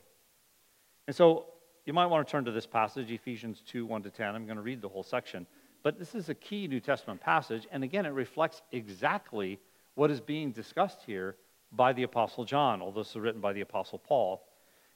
And 1.07 1.15
so 1.15 1.47
you 1.85 1.93
might 1.93 2.07
want 2.07 2.27
to 2.27 2.31
turn 2.31 2.45
to 2.45 2.51
this 2.51 2.65
passage, 2.65 3.11
Ephesians 3.11 3.61
2 3.67 3.85
1 3.85 4.03
to 4.03 4.09
10. 4.09 4.35
I'm 4.35 4.45
going 4.45 4.57
to 4.57 4.63
read 4.63 4.81
the 4.81 4.89
whole 4.89 5.03
section. 5.03 5.45
But 5.83 5.99
this 5.99 6.15
is 6.15 6.29
a 6.29 6.33
key 6.33 6.67
New 6.67 6.79
Testament 6.79 7.21
passage. 7.21 7.67
And 7.71 7.83
again, 7.83 8.05
it 8.05 8.09
reflects 8.09 8.63
exactly 8.71 9.59
what 9.93 10.09
is 10.09 10.19
being 10.19 10.51
discussed 10.51 10.99
here 11.05 11.35
by 11.71 11.93
the 11.93 12.03
Apostle 12.03 12.43
John, 12.43 12.81
although 12.81 13.01
this 13.01 13.11
is 13.11 13.17
written 13.17 13.41
by 13.41 13.53
the 13.53 13.61
Apostle 13.61 13.99
Paul. 13.99 14.47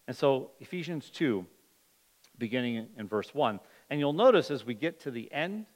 And 0.07 0.17
so, 0.17 0.51
Ephesians 0.59 1.11
2, 1.11 1.45
beginning 2.39 2.87
in 2.97 3.07
verse 3.07 3.35
1. 3.35 3.59
And 3.91 3.99
you'll 3.99 4.13
notice 4.13 4.49
as 4.49 4.65
we 4.65 4.73
get 4.73 4.99
to 5.01 5.11
the 5.11 5.31
end, 5.31 5.67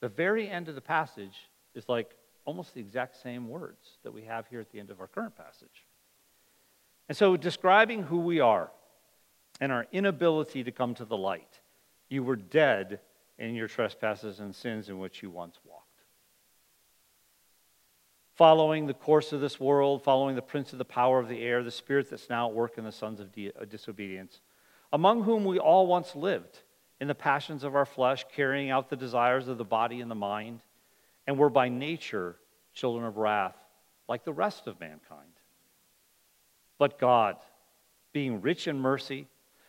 the 0.00 0.08
very 0.08 0.48
end 0.48 0.68
of 0.68 0.74
the 0.74 0.80
passage 0.80 1.48
is 1.74 1.88
like 1.88 2.16
almost 2.44 2.74
the 2.74 2.80
exact 2.80 3.16
same 3.22 3.48
words 3.48 3.98
that 4.02 4.12
we 4.12 4.22
have 4.22 4.48
here 4.48 4.60
at 4.60 4.72
the 4.72 4.80
end 4.80 4.90
of 4.90 5.00
our 5.00 5.06
current 5.06 5.36
passage. 5.36 5.86
And 7.10 7.16
so, 7.16 7.36
describing 7.36 8.04
who 8.04 8.20
we 8.20 8.38
are 8.38 8.70
and 9.60 9.72
our 9.72 9.84
inability 9.90 10.62
to 10.62 10.70
come 10.70 10.94
to 10.94 11.04
the 11.04 11.16
light, 11.16 11.58
you 12.08 12.22
were 12.22 12.36
dead 12.36 13.00
in 13.36 13.56
your 13.56 13.66
trespasses 13.66 14.38
and 14.38 14.54
sins 14.54 14.88
in 14.88 15.00
which 15.00 15.20
you 15.20 15.28
once 15.28 15.58
walked. 15.64 16.04
Following 18.36 18.86
the 18.86 18.94
course 18.94 19.32
of 19.32 19.40
this 19.40 19.58
world, 19.58 20.04
following 20.04 20.36
the 20.36 20.40
prince 20.40 20.72
of 20.72 20.78
the 20.78 20.84
power 20.84 21.18
of 21.18 21.28
the 21.28 21.42
air, 21.42 21.64
the 21.64 21.72
spirit 21.72 22.08
that's 22.08 22.30
now 22.30 22.48
at 22.48 22.54
work 22.54 22.78
in 22.78 22.84
the 22.84 22.92
sons 22.92 23.18
of 23.18 23.26
uh, 23.36 23.64
disobedience, 23.64 24.40
among 24.92 25.24
whom 25.24 25.44
we 25.44 25.58
all 25.58 25.88
once 25.88 26.14
lived 26.14 26.60
in 27.00 27.08
the 27.08 27.14
passions 27.16 27.64
of 27.64 27.74
our 27.74 27.86
flesh, 27.86 28.24
carrying 28.32 28.70
out 28.70 28.88
the 28.88 28.94
desires 28.94 29.48
of 29.48 29.58
the 29.58 29.64
body 29.64 30.00
and 30.00 30.12
the 30.12 30.14
mind, 30.14 30.60
and 31.26 31.36
were 31.36 31.50
by 31.50 31.68
nature 31.68 32.36
children 32.72 33.04
of 33.04 33.16
wrath, 33.16 33.56
like 34.08 34.22
the 34.22 34.32
rest 34.32 34.68
of 34.68 34.78
mankind. 34.78 35.29
But 36.80 36.98
God, 36.98 37.36
being 38.14 38.40
rich 38.40 38.66
in 38.66 38.80
mercy, 38.80 39.26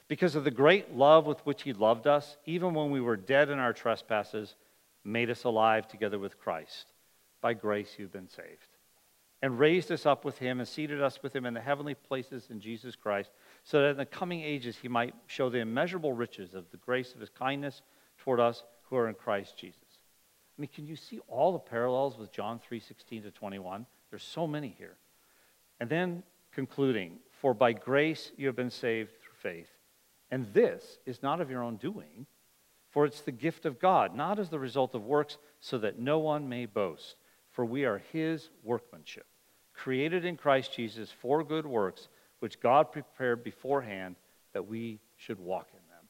because 0.08 0.38
of 0.38 0.46
the 0.46 0.50
great 0.50 0.96
love 0.96 1.26
with 1.26 1.46
which 1.46 1.64
He 1.64 1.74
loved 1.74 2.08
us, 2.08 2.38
even 2.46 2.74
when 2.74 2.90
we 2.90 3.02
were 3.02 3.18
dead 3.18 3.50
in 3.50 3.60
our 3.60 3.74
trespasses, 3.74 4.56
made 5.04 5.30
us 5.30 5.44
alive 5.44 5.90
together 5.90 6.18
with 6.18 6.40
Christ. 6.40 6.86
By 7.42 7.54
grace 7.54 7.96
you've 7.98 8.14
been 8.14 8.30
saved. 8.30 8.78
And 9.42 9.60
raised 9.60 9.92
us 9.92 10.06
up 10.06 10.24
with 10.24 10.38
Him 10.38 10.60
and 10.60 10.68
seated 10.68 11.02
us 11.02 11.22
with 11.22 11.36
Him 11.36 11.46
in 11.46 11.54
the 11.54 11.60
heavenly 11.60 11.96
places 11.96 12.48
in 12.50 12.62
Jesus 12.62 12.96
Christ 12.96 13.30
so 13.66 13.82
that 13.82 13.90
in 13.90 13.98
the 13.98 14.06
coming 14.06 14.42
ages 14.42 14.78
he 14.82 14.88
might 14.88 15.14
show 15.28 15.50
the 15.50 15.60
immeasurable 15.60 16.14
riches 16.14 16.54
of 16.54 16.72
the 16.72 16.78
grace 16.78 17.14
of 17.14 17.20
his 17.20 17.30
kindness 17.30 17.82
toward 18.20 18.40
us 18.40 18.64
who 18.84 18.96
are 18.96 19.10
in 19.10 19.16
Christ 19.16 19.58
Jesus. 19.58 19.82
I 20.58 20.62
mean, 20.62 20.70
can 20.74 20.88
you 20.88 20.96
see 20.96 21.20
all 21.28 21.52
the 21.52 21.60
parallels 21.60 22.18
with 22.18 22.32
John 22.32 22.58
3:16 22.60 23.24
to 23.24 23.32
21? 23.32 23.86
There's 24.10 24.24
so 24.24 24.48
many 24.48 24.70
here. 24.70 24.96
And 25.82 25.90
then 25.90 26.24
concluding, 26.52 27.20
for 27.42 27.54
by 27.54 27.74
grace 27.74 28.32
you 28.38 28.48
have 28.48 28.56
been 28.56 28.70
saved 28.70 29.12
through 29.22 29.34
faith. 29.54 29.70
And 30.30 30.54
this 30.54 31.00
is 31.06 31.22
not 31.22 31.42
of 31.42 31.50
your 31.50 31.64
own 31.64 31.78
doing, 31.78 32.26
for 32.90 33.06
it's 33.06 33.22
the 33.22 33.32
gift 33.32 33.66
of 33.66 33.80
God, 33.80 34.16
not 34.16 34.40
as 34.40 34.50
the 34.50 34.60
result 34.60 34.96
of 34.96 35.06
works, 35.06 35.38
so 35.60 35.78
that 35.80 36.00
no 36.00 36.20
one 36.20 36.48
may 36.48 36.66
boast. 36.66 37.16
For 37.52 37.66
we 37.66 37.86
are 37.86 38.02
his 38.12 38.50
workmanship, 38.64 39.26
created 39.74 40.24
in 40.24 40.38
Christ 40.38 40.74
Jesus 40.74 41.12
for 41.12 41.44
good 41.44 41.66
works 41.66 42.08
which 42.40 42.60
God 42.60 42.92
prepared 42.92 43.44
beforehand 43.44 44.16
that 44.54 44.68
we 44.68 45.00
should 45.16 45.40
walk 45.40 45.68
in 45.74 45.80
them. 45.90 46.06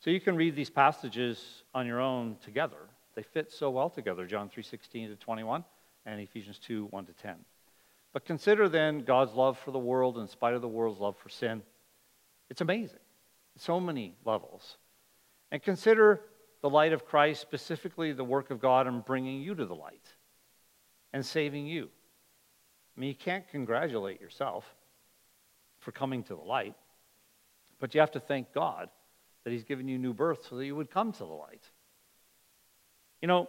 So 0.00 0.10
you 0.10 0.20
can 0.20 0.36
read 0.36 0.56
these 0.56 0.70
passages 0.70 1.62
on 1.74 1.86
your 1.86 2.00
own 2.00 2.36
together. 2.44 2.88
They 3.14 3.22
fit 3.22 3.52
so 3.52 3.70
well 3.70 3.88
together, 3.88 4.26
John 4.26 4.50
3:16 4.50 5.08
to 5.08 5.16
21 5.16 5.64
and 6.06 6.20
Ephesians 6.20 6.58
2 6.58 6.86
1 6.86 7.06
to 7.06 7.12
10. 7.12 7.36
But 8.12 8.24
consider 8.24 8.68
then 8.68 9.00
God's 9.00 9.34
love 9.34 9.58
for 9.58 9.70
the 9.70 9.78
world 9.78 10.18
in 10.18 10.28
spite 10.28 10.54
of 10.54 10.62
the 10.62 10.68
world's 10.68 11.00
love 11.00 11.16
for 11.16 11.28
sin. 11.28 11.62
It's 12.48 12.60
amazing. 12.60 13.00
So 13.56 13.80
many 13.80 14.14
levels. 14.24 14.76
And 15.50 15.62
consider 15.62 16.20
the 16.62 16.70
light 16.70 16.92
of 16.92 17.06
Christ, 17.06 17.40
specifically 17.40 18.12
the 18.12 18.24
work 18.24 18.50
of 18.50 18.60
God 18.60 18.86
in 18.86 19.00
bringing 19.00 19.42
you 19.42 19.54
to 19.54 19.66
the 19.66 19.74
light 19.74 20.14
and 21.12 21.24
saving 21.24 21.66
you. 21.66 21.88
I 22.96 23.00
mean, 23.00 23.08
you 23.08 23.14
can't 23.14 23.48
congratulate 23.48 24.20
yourself 24.20 24.64
for 25.80 25.92
coming 25.92 26.22
to 26.24 26.34
the 26.34 26.42
light, 26.42 26.74
but 27.80 27.94
you 27.94 28.00
have 28.00 28.12
to 28.12 28.20
thank 28.20 28.52
God 28.52 28.88
that 29.44 29.50
He's 29.50 29.64
given 29.64 29.88
you 29.88 29.98
new 29.98 30.14
birth 30.14 30.46
so 30.48 30.56
that 30.56 30.64
you 30.64 30.74
would 30.74 30.90
come 30.90 31.12
to 31.12 31.18
the 31.18 31.24
light. 31.24 31.62
You 33.20 33.28
know, 33.28 33.48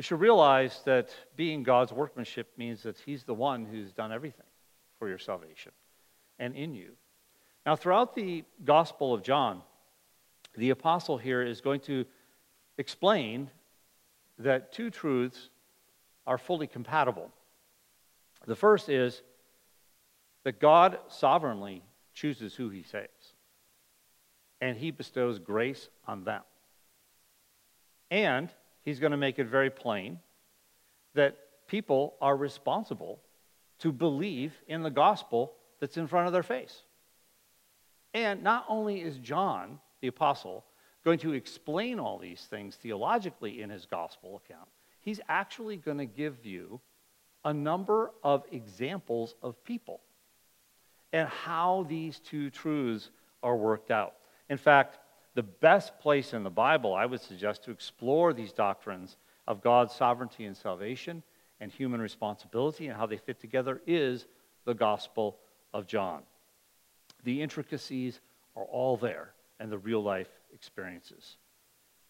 you 0.00 0.02
should 0.02 0.20
realize 0.20 0.80
that 0.86 1.10
being 1.36 1.62
God's 1.62 1.92
workmanship 1.92 2.48
means 2.56 2.84
that 2.84 2.96
He's 3.04 3.22
the 3.24 3.34
one 3.34 3.66
who's 3.66 3.92
done 3.92 4.12
everything 4.12 4.46
for 4.98 5.10
your 5.10 5.18
salvation 5.18 5.72
and 6.38 6.56
in 6.56 6.74
you. 6.74 6.92
Now, 7.66 7.76
throughout 7.76 8.14
the 8.14 8.44
Gospel 8.64 9.12
of 9.12 9.22
John, 9.22 9.60
the 10.56 10.70
apostle 10.70 11.18
here 11.18 11.42
is 11.42 11.60
going 11.60 11.80
to 11.80 12.06
explain 12.78 13.50
that 14.38 14.72
two 14.72 14.88
truths 14.88 15.50
are 16.26 16.38
fully 16.38 16.66
compatible. 16.66 17.30
The 18.46 18.56
first 18.56 18.88
is 18.88 19.20
that 20.44 20.58
God 20.58 20.98
sovereignly 21.08 21.82
chooses 22.14 22.54
who 22.54 22.70
he 22.70 22.84
saves, 22.84 23.34
and 24.62 24.78
he 24.78 24.92
bestows 24.92 25.38
grace 25.38 25.90
on 26.08 26.24
them. 26.24 26.40
And 28.10 28.48
he's 28.84 28.98
going 28.98 29.12
to 29.12 29.16
make 29.16 29.38
it 29.38 29.46
very 29.46 29.70
plain 29.70 30.18
that 31.14 31.36
people 31.66 32.14
are 32.20 32.36
responsible 32.36 33.20
to 33.78 33.92
believe 33.92 34.52
in 34.68 34.82
the 34.82 34.90
gospel 34.90 35.54
that's 35.80 35.96
in 35.96 36.06
front 36.06 36.26
of 36.26 36.32
their 36.32 36.42
face. 36.42 36.82
And 38.12 38.42
not 38.42 38.64
only 38.68 39.00
is 39.00 39.18
John, 39.18 39.78
the 40.00 40.08
apostle, 40.08 40.64
going 41.04 41.18
to 41.20 41.32
explain 41.32 41.98
all 41.98 42.18
these 42.18 42.46
things 42.50 42.76
theologically 42.76 43.62
in 43.62 43.70
his 43.70 43.86
gospel 43.86 44.40
account, 44.44 44.68
he's 45.00 45.20
actually 45.28 45.76
going 45.76 45.98
to 45.98 46.06
give 46.06 46.44
you 46.44 46.80
a 47.44 47.54
number 47.54 48.10
of 48.22 48.44
examples 48.52 49.34
of 49.42 49.62
people 49.64 50.00
and 51.12 51.28
how 51.28 51.86
these 51.88 52.20
two 52.20 52.50
truths 52.50 53.10
are 53.42 53.56
worked 53.56 53.90
out. 53.90 54.14
In 54.48 54.58
fact, 54.58 54.98
the 55.34 55.42
best 55.42 55.98
place 56.00 56.32
in 56.32 56.42
the 56.42 56.50
Bible, 56.50 56.94
I 56.94 57.06
would 57.06 57.20
suggest, 57.20 57.64
to 57.64 57.70
explore 57.70 58.32
these 58.32 58.52
doctrines 58.52 59.16
of 59.46 59.62
God's 59.62 59.94
sovereignty 59.94 60.44
and 60.44 60.56
salvation 60.56 61.22
and 61.60 61.70
human 61.70 62.00
responsibility 62.00 62.88
and 62.88 62.96
how 62.96 63.06
they 63.06 63.16
fit 63.16 63.40
together 63.40 63.80
is 63.86 64.26
the 64.64 64.74
Gospel 64.74 65.38
of 65.72 65.86
John. 65.86 66.22
The 67.24 67.42
intricacies 67.42 68.20
are 68.56 68.64
all 68.64 68.96
there 68.96 69.32
and 69.58 69.70
the 69.70 69.78
real 69.78 70.02
life 70.02 70.28
experiences. 70.52 71.36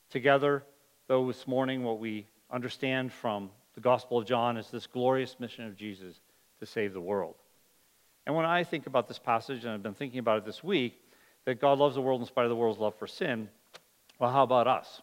Together, 0.09 0.65
though, 1.09 1.27
this 1.27 1.47
morning, 1.47 1.83
what 1.83 1.99
we 1.99 2.27
understand 2.51 3.13
from 3.13 3.51
the 3.75 3.81
Gospel 3.81 4.19
of 4.19 4.27
John 4.27 4.57
is 4.57 4.71
this 4.71 4.87
glorious 4.87 5.39
mission 5.39 5.67
of 5.67 5.77
Jesus 5.77 6.21
to 6.59 6.67
save 6.67 6.93
the 6.93 7.01
world. 7.01 7.35
And 8.27 8.35
when 8.35 8.45
I 8.45 8.65
think 8.65 8.87
about 8.87 9.09
this 9.09 9.19
passage, 9.19 9.65
and 9.65 9.73
I've 9.73 9.83
been 9.83 9.95
thinking 9.95 10.19
about 10.19 10.39
it 10.39 10.45
this 10.45 10.63
week, 10.63 11.01
that 11.47 11.61
God 11.61 11.79
loves 11.79 11.95
the 11.95 12.01
world 12.01 12.21
in 12.21 12.27
spite 12.27 12.45
of 12.45 12.51
the 12.51 12.57
world's 12.57 12.79
love 12.79 12.95
for 12.99 13.07
sin, 13.07 13.49
well, 14.19 14.31
how 14.31 14.43
about 14.43 14.67
us? 14.67 15.03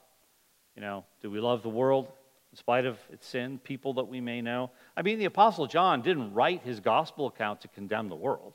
You 0.76 0.82
know, 0.82 1.06
do 1.22 1.32
we 1.32 1.40
love 1.40 1.64
the 1.64 1.70
world 1.70 2.08
in 2.52 2.58
spite 2.58 2.86
of 2.86 3.00
its 3.12 3.28
sin, 3.28 3.60
people 3.64 3.94
that 3.96 4.06
we 4.06 4.22
may 4.22 4.42
know? 4.42 4.72
I 4.96 5.02
mean, 5.02 5.18
the 5.18 5.26
Apostle 5.26 5.66
John 5.66 6.02
didn't 6.02 6.34
write 6.34 6.62
his 6.62 6.80
gospel 6.80 7.28
account 7.28 7.62
to 7.62 7.68
condemn 7.68 8.10
the 8.10 8.16
world. 8.16 8.54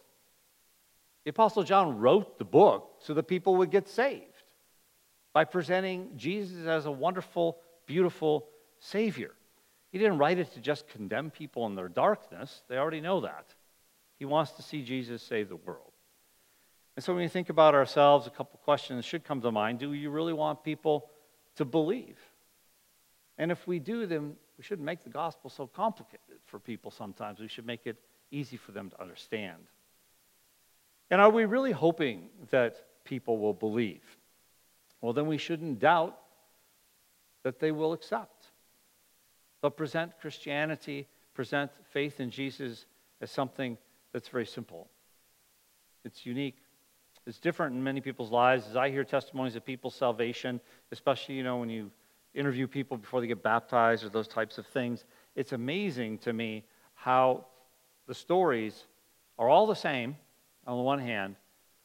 The 1.24 1.30
Apostle 1.30 1.62
John 1.64 1.98
wrote 1.98 2.38
the 2.38 2.44
book 2.44 2.96
so 3.00 3.14
that 3.14 3.24
people 3.24 3.56
would 3.56 3.70
get 3.70 3.88
saved 3.88 4.24
by 5.32 5.44
presenting 5.44 6.10
Jesus 6.16 6.66
as 6.66 6.86
a 6.86 6.90
wonderful, 6.90 7.58
beautiful 7.86 8.46
Savior. 8.78 9.32
He 9.90 9.98
didn't 9.98 10.18
write 10.18 10.38
it 10.38 10.52
to 10.54 10.60
just 10.60 10.88
condemn 10.88 11.30
people 11.30 11.66
in 11.66 11.74
their 11.74 11.88
darkness. 11.88 12.62
They 12.68 12.76
already 12.76 13.00
know 13.00 13.20
that. 13.20 13.54
He 14.18 14.24
wants 14.24 14.52
to 14.52 14.62
see 14.62 14.82
Jesus 14.82 15.22
save 15.22 15.48
the 15.48 15.56
world. 15.56 15.91
And 16.96 17.04
so 17.04 17.14
when 17.14 17.22
you 17.22 17.28
think 17.28 17.48
about 17.48 17.74
ourselves, 17.74 18.26
a 18.26 18.30
couple 18.30 18.60
questions 18.64 19.04
should 19.04 19.24
come 19.24 19.40
to 19.40 19.50
mind. 19.50 19.78
Do 19.78 19.92
you 19.92 20.10
really 20.10 20.32
want 20.32 20.62
people 20.62 21.08
to 21.56 21.64
believe? 21.64 22.18
And 23.38 23.50
if 23.50 23.66
we 23.66 23.78
do, 23.78 24.06
then 24.06 24.36
we 24.58 24.64
shouldn't 24.64 24.84
make 24.84 25.02
the 25.02 25.10
gospel 25.10 25.48
so 25.48 25.66
complicated 25.66 26.38
for 26.46 26.58
people 26.58 26.90
sometimes. 26.90 27.40
We 27.40 27.48
should 27.48 27.66
make 27.66 27.86
it 27.86 27.96
easy 28.30 28.56
for 28.56 28.72
them 28.72 28.90
to 28.90 29.00
understand. 29.00 29.62
And 31.10 31.20
are 31.20 31.30
we 31.30 31.44
really 31.44 31.72
hoping 31.72 32.28
that 32.50 32.76
people 33.04 33.38
will 33.38 33.54
believe? 33.54 34.02
Well, 35.00 35.12
then 35.12 35.26
we 35.26 35.38
shouldn't 35.38 35.78
doubt 35.78 36.18
that 37.42 37.58
they 37.58 37.72
will 37.72 37.92
accept. 37.92 38.46
But 39.60 39.76
present 39.76 40.12
Christianity, 40.20 41.08
present 41.34 41.70
faith 41.90 42.20
in 42.20 42.30
Jesus 42.30 42.86
as 43.20 43.30
something 43.30 43.78
that's 44.12 44.28
very 44.28 44.46
simple. 44.46 44.88
It's 46.04 46.24
unique. 46.24 46.61
It's 47.26 47.38
different 47.38 47.74
in 47.74 47.82
many 47.82 48.00
people's 48.00 48.30
lives. 48.30 48.66
As 48.68 48.76
I 48.76 48.90
hear 48.90 49.04
testimonies 49.04 49.54
of 49.56 49.64
people's 49.64 49.94
salvation, 49.94 50.60
especially, 50.90 51.36
you 51.36 51.44
know, 51.44 51.58
when 51.58 51.70
you 51.70 51.90
interview 52.34 52.66
people 52.66 52.96
before 52.96 53.20
they 53.20 53.26
get 53.26 53.42
baptized 53.42 54.04
or 54.04 54.08
those 54.08 54.28
types 54.28 54.58
of 54.58 54.66
things, 54.66 55.04
it's 55.36 55.52
amazing 55.52 56.18
to 56.18 56.32
me 56.32 56.64
how 56.94 57.46
the 58.06 58.14
stories 58.14 58.84
are 59.38 59.48
all 59.48 59.66
the 59.66 59.74
same 59.74 60.16
on 60.66 60.76
the 60.76 60.82
one 60.82 60.98
hand 60.98 61.36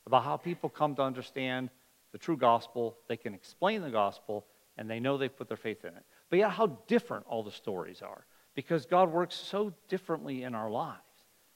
about 0.06 0.23
how 0.23 0.38
people 0.38 0.69
come 0.69 0.95
to 0.95 1.02
understand 1.02 1.69
the 2.12 2.17
true 2.17 2.38
gospel, 2.38 2.97
they 3.08 3.17
can 3.17 3.34
explain 3.34 3.82
the 3.82 3.89
gospel, 3.89 4.45
and 4.78 4.89
they 4.89 5.00
know 5.00 5.17
they've 5.17 5.36
put 5.36 5.47
their 5.47 5.58
faith 5.58 5.84
in 5.84 5.93
it. 5.93 6.04
But 6.30 6.39
yet, 6.39 6.52
how 6.52 6.67
different 6.88 7.26
all 7.28 7.43
the 7.43 7.52
stories 7.52 8.02
are 8.02 8.26
because 8.56 8.86
God 8.86 9.12
works 9.12 9.36
so 9.36 9.73
differently 9.88 10.43
in 10.43 10.56
our 10.56 10.69
lives. 10.69 10.97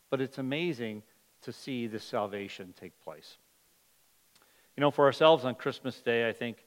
But 0.10 0.22
it's 0.22 0.38
amazing 0.38 1.02
to 1.42 1.52
see 1.52 1.88
this 1.88 2.04
salvation 2.04 2.74
take 2.80 3.00
place. 3.04 3.38
You 4.78 4.82
know, 4.82 4.92
for 4.92 5.06
ourselves 5.06 5.46
on 5.46 5.56
Christmas 5.56 6.00
Day, 6.02 6.28
I 6.28 6.34
think 6.34 6.58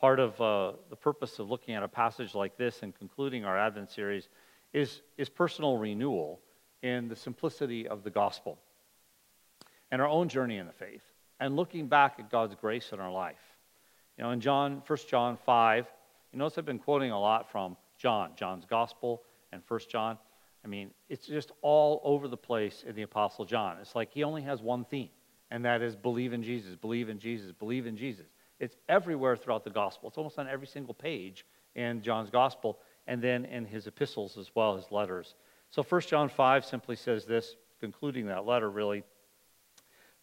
part 0.00 0.18
of 0.18 0.40
uh, 0.40 0.72
the 0.90 0.96
purpose 0.96 1.38
of 1.38 1.50
looking 1.50 1.74
at 1.74 1.82
a 1.82 1.88
passage 1.88 2.34
like 2.34 2.56
this 2.56 2.82
and 2.82 2.94
concluding 2.94 3.44
our 3.44 3.58
Advent 3.58 3.90
series 3.90 4.28
is, 4.72 5.02
is 5.16 5.28
personal 5.28 5.78
renewal 5.78 6.40
in 6.82 7.08
the 7.08 7.16
simplicity 7.16 7.88
of 7.88 8.02
the 8.02 8.10
gospel 8.10 8.58
and 9.90 10.02
our 10.02 10.08
own 10.08 10.28
journey 10.28 10.58
in 10.58 10.66
the 10.66 10.72
faith 10.72 11.02
and 11.40 11.56
looking 11.56 11.86
back 11.86 12.16
at 12.18 12.30
God's 12.30 12.54
grace 12.54 12.90
in 12.92 13.00
our 13.00 13.12
life. 13.12 13.40
You 14.18 14.24
know, 14.24 14.30
in 14.30 14.40
John, 14.40 14.82
1 14.86 14.98
John 15.08 15.38
5, 15.46 15.86
you 16.32 16.38
notice 16.38 16.58
I've 16.58 16.64
been 16.64 16.78
quoting 16.78 17.12
a 17.12 17.20
lot 17.20 17.50
from 17.50 17.76
John, 17.96 18.32
John's 18.36 18.64
gospel 18.64 19.22
and 19.52 19.62
1 19.66 19.80
John. 19.88 20.18
I 20.64 20.68
mean, 20.68 20.90
it's 21.08 21.26
just 21.26 21.52
all 21.62 22.00
over 22.04 22.28
the 22.28 22.36
place 22.36 22.84
in 22.86 22.96
the 22.96 23.02
Apostle 23.02 23.44
John. 23.44 23.76
It's 23.80 23.94
like 23.94 24.10
he 24.12 24.24
only 24.24 24.42
has 24.42 24.60
one 24.60 24.84
theme, 24.84 25.10
and 25.50 25.64
that 25.64 25.82
is 25.82 25.96
believe 25.96 26.32
in 26.32 26.42
Jesus, 26.42 26.74
believe 26.76 27.08
in 27.08 27.18
Jesus, 27.18 27.52
believe 27.52 27.86
in 27.86 27.96
Jesus. 27.96 28.26
It's 28.60 28.76
everywhere 28.88 29.36
throughout 29.36 29.64
the 29.64 29.70
gospel. 29.70 30.08
It's 30.08 30.18
almost 30.18 30.38
on 30.38 30.48
every 30.48 30.66
single 30.66 30.94
page 30.94 31.44
in 31.74 32.02
John's 32.02 32.30
gospel, 32.30 32.78
and 33.06 33.20
then 33.20 33.44
in 33.44 33.64
his 33.64 33.86
epistles 33.86 34.38
as 34.38 34.50
well, 34.54 34.76
his 34.76 34.90
letters. 34.90 35.34
So 35.70 35.82
1 35.82 36.02
John 36.02 36.28
5 36.28 36.64
simply 36.64 36.96
says 36.96 37.24
this, 37.24 37.56
concluding 37.80 38.26
that 38.26 38.46
letter 38.46 38.70
really. 38.70 39.04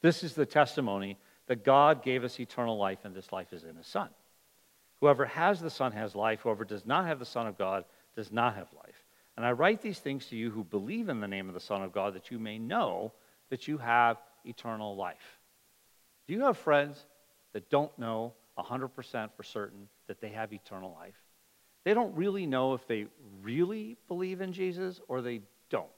This 0.02 0.24
is 0.24 0.34
the 0.34 0.46
testimony 0.46 1.18
that 1.48 1.64
God 1.64 2.04
gave 2.04 2.24
us 2.24 2.40
eternal 2.40 2.78
life, 2.78 3.00
and 3.04 3.14
this 3.14 3.32
life 3.32 3.54
is 3.54 3.64
in 3.64 3.76
his 3.76 3.88
Son. 3.88 4.10
Whoever 5.02 5.26
has 5.26 5.60
the 5.60 5.70
Son 5.70 5.92
has 5.92 6.16
life. 6.16 6.42
Whoever 6.42 6.64
does 6.64 6.86
not 6.86 7.06
have 7.08 7.20
the 7.20 7.26
Son 7.26 7.48
of 7.48 7.58
God 7.58 7.86
does 8.16 8.32
not 8.32 8.56
have 8.56 8.68
life. 8.74 9.04
And 9.36 9.46
I 9.46 9.52
write 9.52 9.82
these 9.82 10.00
things 10.00 10.28
to 10.28 10.36
you 10.36 10.52
who 10.52 10.64
believe 10.64 11.10
in 11.10 11.20
the 11.20 11.28
name 11.28 11.48
of 11.48 11.54
the 11.54 11.60
Son 11.60 11.82
of 11.82 11.92
God, 11.92 12.14
that 12.14 12.32
you 12.32 12.40
may 12.40 12.58
know 12.58 13.12
that 13.50 13.68
you 13.68 13.78
have 13.80 14.18
eternal 14.46 14.96
life. 14.96 15.40
Do 16.28 16.34
you 16.34 16.42
have 16.42 16.58
friends 16.58 17.06
that 17.54 17.70
don't 17.70 17.98
know 17.98 18.34
100% 18.58 19.30
for 19.36 19.44
certain 19.44 19.88
that 20.08 20.22
they 20.22 20.30
have 20.30 20.54
eternal 20.54 20.96
life? 21.00 21.16
They 21.84 21.94
don't 21.94 22.16
really 22.16 22.46
know 22.46 22.74
if 22.74 22.88
they 22.88 23.08
really 23.42 23.98
believe 24.08 24.42
in 24.42 24.54
Jesus 24.54 25.02
or 25.08 25.22
they 25.22 25.42
don't. 25.70 25.90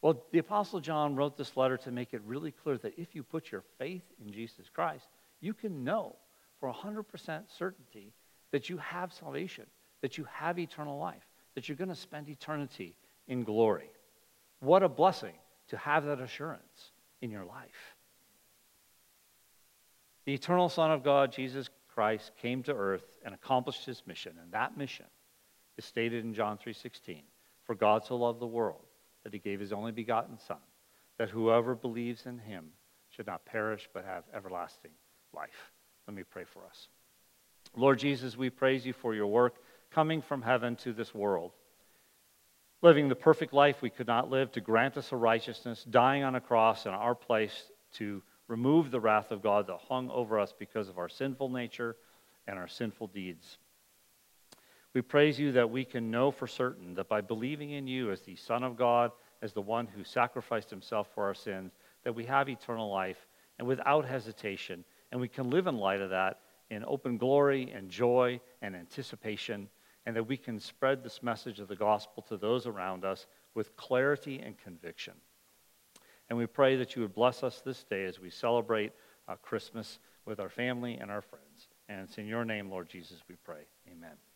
Well, 0.00 0.24
the 0.30 0.38
Apostle 0.38 0.78
John 0.78 1.16
wrote 1.16 1.36
this 1.36 1.56
letter 1.56 1.76
to 1.78 1.90
make 1.90 2.14
it 2.14 2.22
really 2.24 2.52
clear 2.52 2.78
that 2.78 2.98
if 2.98 3.16
you 3.16 3.24
put 3.24 3.50
your 3.50 3.64
faith 3.78 4.04
in 4.24 4.32
Jesus 4.32 4.68
Christ, 4.68 5.08
you 5.40 5.52
can 5.52 5.82
know 5.82 6.16
for 6.60 6.72
100% 6.72 7.42
certainty 7.48 8.12
that 8.52 8.68
you 8.70 8.76
have 8.76 9.12
salvation, 9.12 9.66
that 10.00 10.16
you 10.16 10.24
have 10.32 10.58
eternal 10.58 10.98
life 10.98 11.26
that 11.58 11.68
you're 11.68 11.76
going 11.76 11.88
to 11.88 11.94
spend 11.96 12.28
eternity 12.28 12.94
in 13.26 13.42
glory. 13.42 13.90
What 14.60 14.84
a 14.84 14.88
blessing 14.88 15.34
to 15.68 15.76
have 15.76 16.04
that 16.04 16.20
assurance 16.20 16.92
in 17.20 17.30
your 17.30 17.44
life. 17.44 17.96
The 20.24 20.34
eternal 20.34 20.68
Son 20.68 20.90
of 20.90 21.02
God, 21.02 21.32
Jesus 21.32 21.70
Christ, 21.88 22.32
came 22.40 22.62
to 22.64 22.74
earth 22.74 23.18
and 23.24 23.34
accomplished 23.34 23.84
his 23.84 24.02
mission, 24.06 24.36
and 24.42 24.52
that 24.52 24.76
mission 24.76 25.06
is 25.76 25.84
stated 25.84 26.24
in 26.24 26.34
John 26.34 26.58
3:16. 26.58 27.22
For 27.64 27.74
God 27.74 28.04
so 28.04 28.16
loved 28.16 28.40
the 28.40 28.46
world 28.46 28.86
that 29.24 29.32
he 29.32 29.38
gave 29.38 29.60
his 29.60 29.72
only 29.72 29.92
begotten 29.92 30.38
Son, 30.38 30.60
that 31.18 31.30
whoever 31.30 31.74
believes 31.74 32.26
in 32.26 32.38
him 32.38 32.72
should 33.10 33.26
not 33.26 33.44
perish 33.44 33.88
but 33.92 34.04
have 34.04 34.24
everlasting 34.32 34.92
life. 35.32 35.72
Let 36.06 36.14
me 36.14 36.22
pray 36.22 36.44
for 36.44 36.64
us. 36.64 36.88
Lord 37.74 37.98
Jesus, 37.98 38.36
we 38.36 38.48
praise 38.48 38.86
you 38.86 38.92
for 38.92 39.14
your 39.14 39.26
work 39.26 39.62
coming 39.90 40.22
from 40.22 40.42
heaven 40.42 40.76
to 40.76 40.92
this 40.92 41.14
world, 41.14 41.52
living 42.80 43.08
the 43.08 43.14
perfect 43.14 43.52
life 43.52 43.82
we 43.82 43.90
could 43.90 44.06
not 44.06 44.30
live 44.30 44.52
to 44.52 44.60
grant 44.60 44.96
us 44.96 45.12
a 45.12 45.16
righteousness, 45.16 45.84
dying 45.84 46.22
on 46.22 46.36
a 46.36 46.40
cross 46.40 46.86
in 46.86 46.92
our 46.92 47.14
place 47.14 47.70
to 47.94 48.22
remove 48.46 48.90
the 48.90 49.00
wrath 49.00 49.30
of 49.30 49.42
God 49.42 49.66
that 49.66 49.78
hung 49.88 50.10
over 50.10 50.38
us 50.38 50.54
because 50.56 50.88
of 50.88 50.98
our 50.98 51.08
sinful 51.08 51.48
nature 51.48 51.96
and 52.46 52.58
our 52.58 52.68
sinful 52.68 53.08
deeds. 53.08 53.58
We 54.94 55.02
praise 55.02 55.38
you 55.38 55.52
that 55.52 55.70
we 55.70 55.84
can 55.84 56.10
know 56.10 56.30
for 56.30 56.46
certain 56.46 56.94
that 56.94 57.08
by 57.08 57.20
believing 57.20 57.72
in 57.72 57.86
you 57.86 58.10
as 58.10 58.22
the 58.22 58.36
Son 58.36 58.62
of 58.62 58.76
God, 58.76 59.10
as 59.42 59.52
the 59.52 59.60
one 59.60 59.86
who 59.86 60.02
sacrificed 60.02 60.70
himself 60.70 61.08
for 61.14 61.24
our 61.24 61.34
sins, 61.34 61.72
that 62.04 62.14
we 62.14 62.24
have 62.24 62.48
eternal 62.48 62.90
life 62.90 63.26
and 63.58 63.68
without 63.68 64.04
hesitation, 64.04 64.84
and 65.12 65.20
we 65.20 65.28
can 65.28 65.50
live 65.50 65.66
in 65.66 65.76
light 65.76 66.00
of 66.00 66.10
that 66.10 66.40
in 66.70 66.84
open 66.86 67.18
glory 67.18 67.70
and 67.74 67.90
joy 67.90 68.40
and 68.62 68.74
anticipation 68.74 69.68
and 70.08 70.16
that 70.16 70.24
we 70.24 70.38
can 70.38 70.58
spread 70.58 71.04
this 71.04 71.22
message 71.22 71.60
of 71.60 71.68
the 71.68 71.76
gospel 71.76 72.22
to 72.22 72.38
those 72.38 72.66
around 72.66 73.04
us 73.04 73.26
with 73.54 73.76
clarity 73.76 74.40
and 74.42 74.56
conviction. 74.56 75.12
And 76.30 76.38
we 76.38 76.46
pray 76.46 76.76
that 76.76 76.96
you 76.96 77.02
would 77.02 77.12
bless 77.12 77.42
us 77.42 77.60
this 77.60 77.84
day 77.84 78.06
as 78.06 78.18
we 78.18 78.30
celebrate 78.30 78.92
uh, 79.28 79.34
Christmas 79.42 79.98
with 80.24 80.40
our 80.40 80.48
family 80.48 80.94
and 80.94 81.10
our 81.10 81.20
friends. 81.20 81.68
And 81.90 82.00
it's 82.00 82.16
in 82.16 82.26
your 82.26 82.46
name, 82.46 82.70
Lord 82.70 82.88
Jesus, 82.88 83.18
we 83.28 83.34
pray. 83.44 83.66
Amen. 83.86 84.27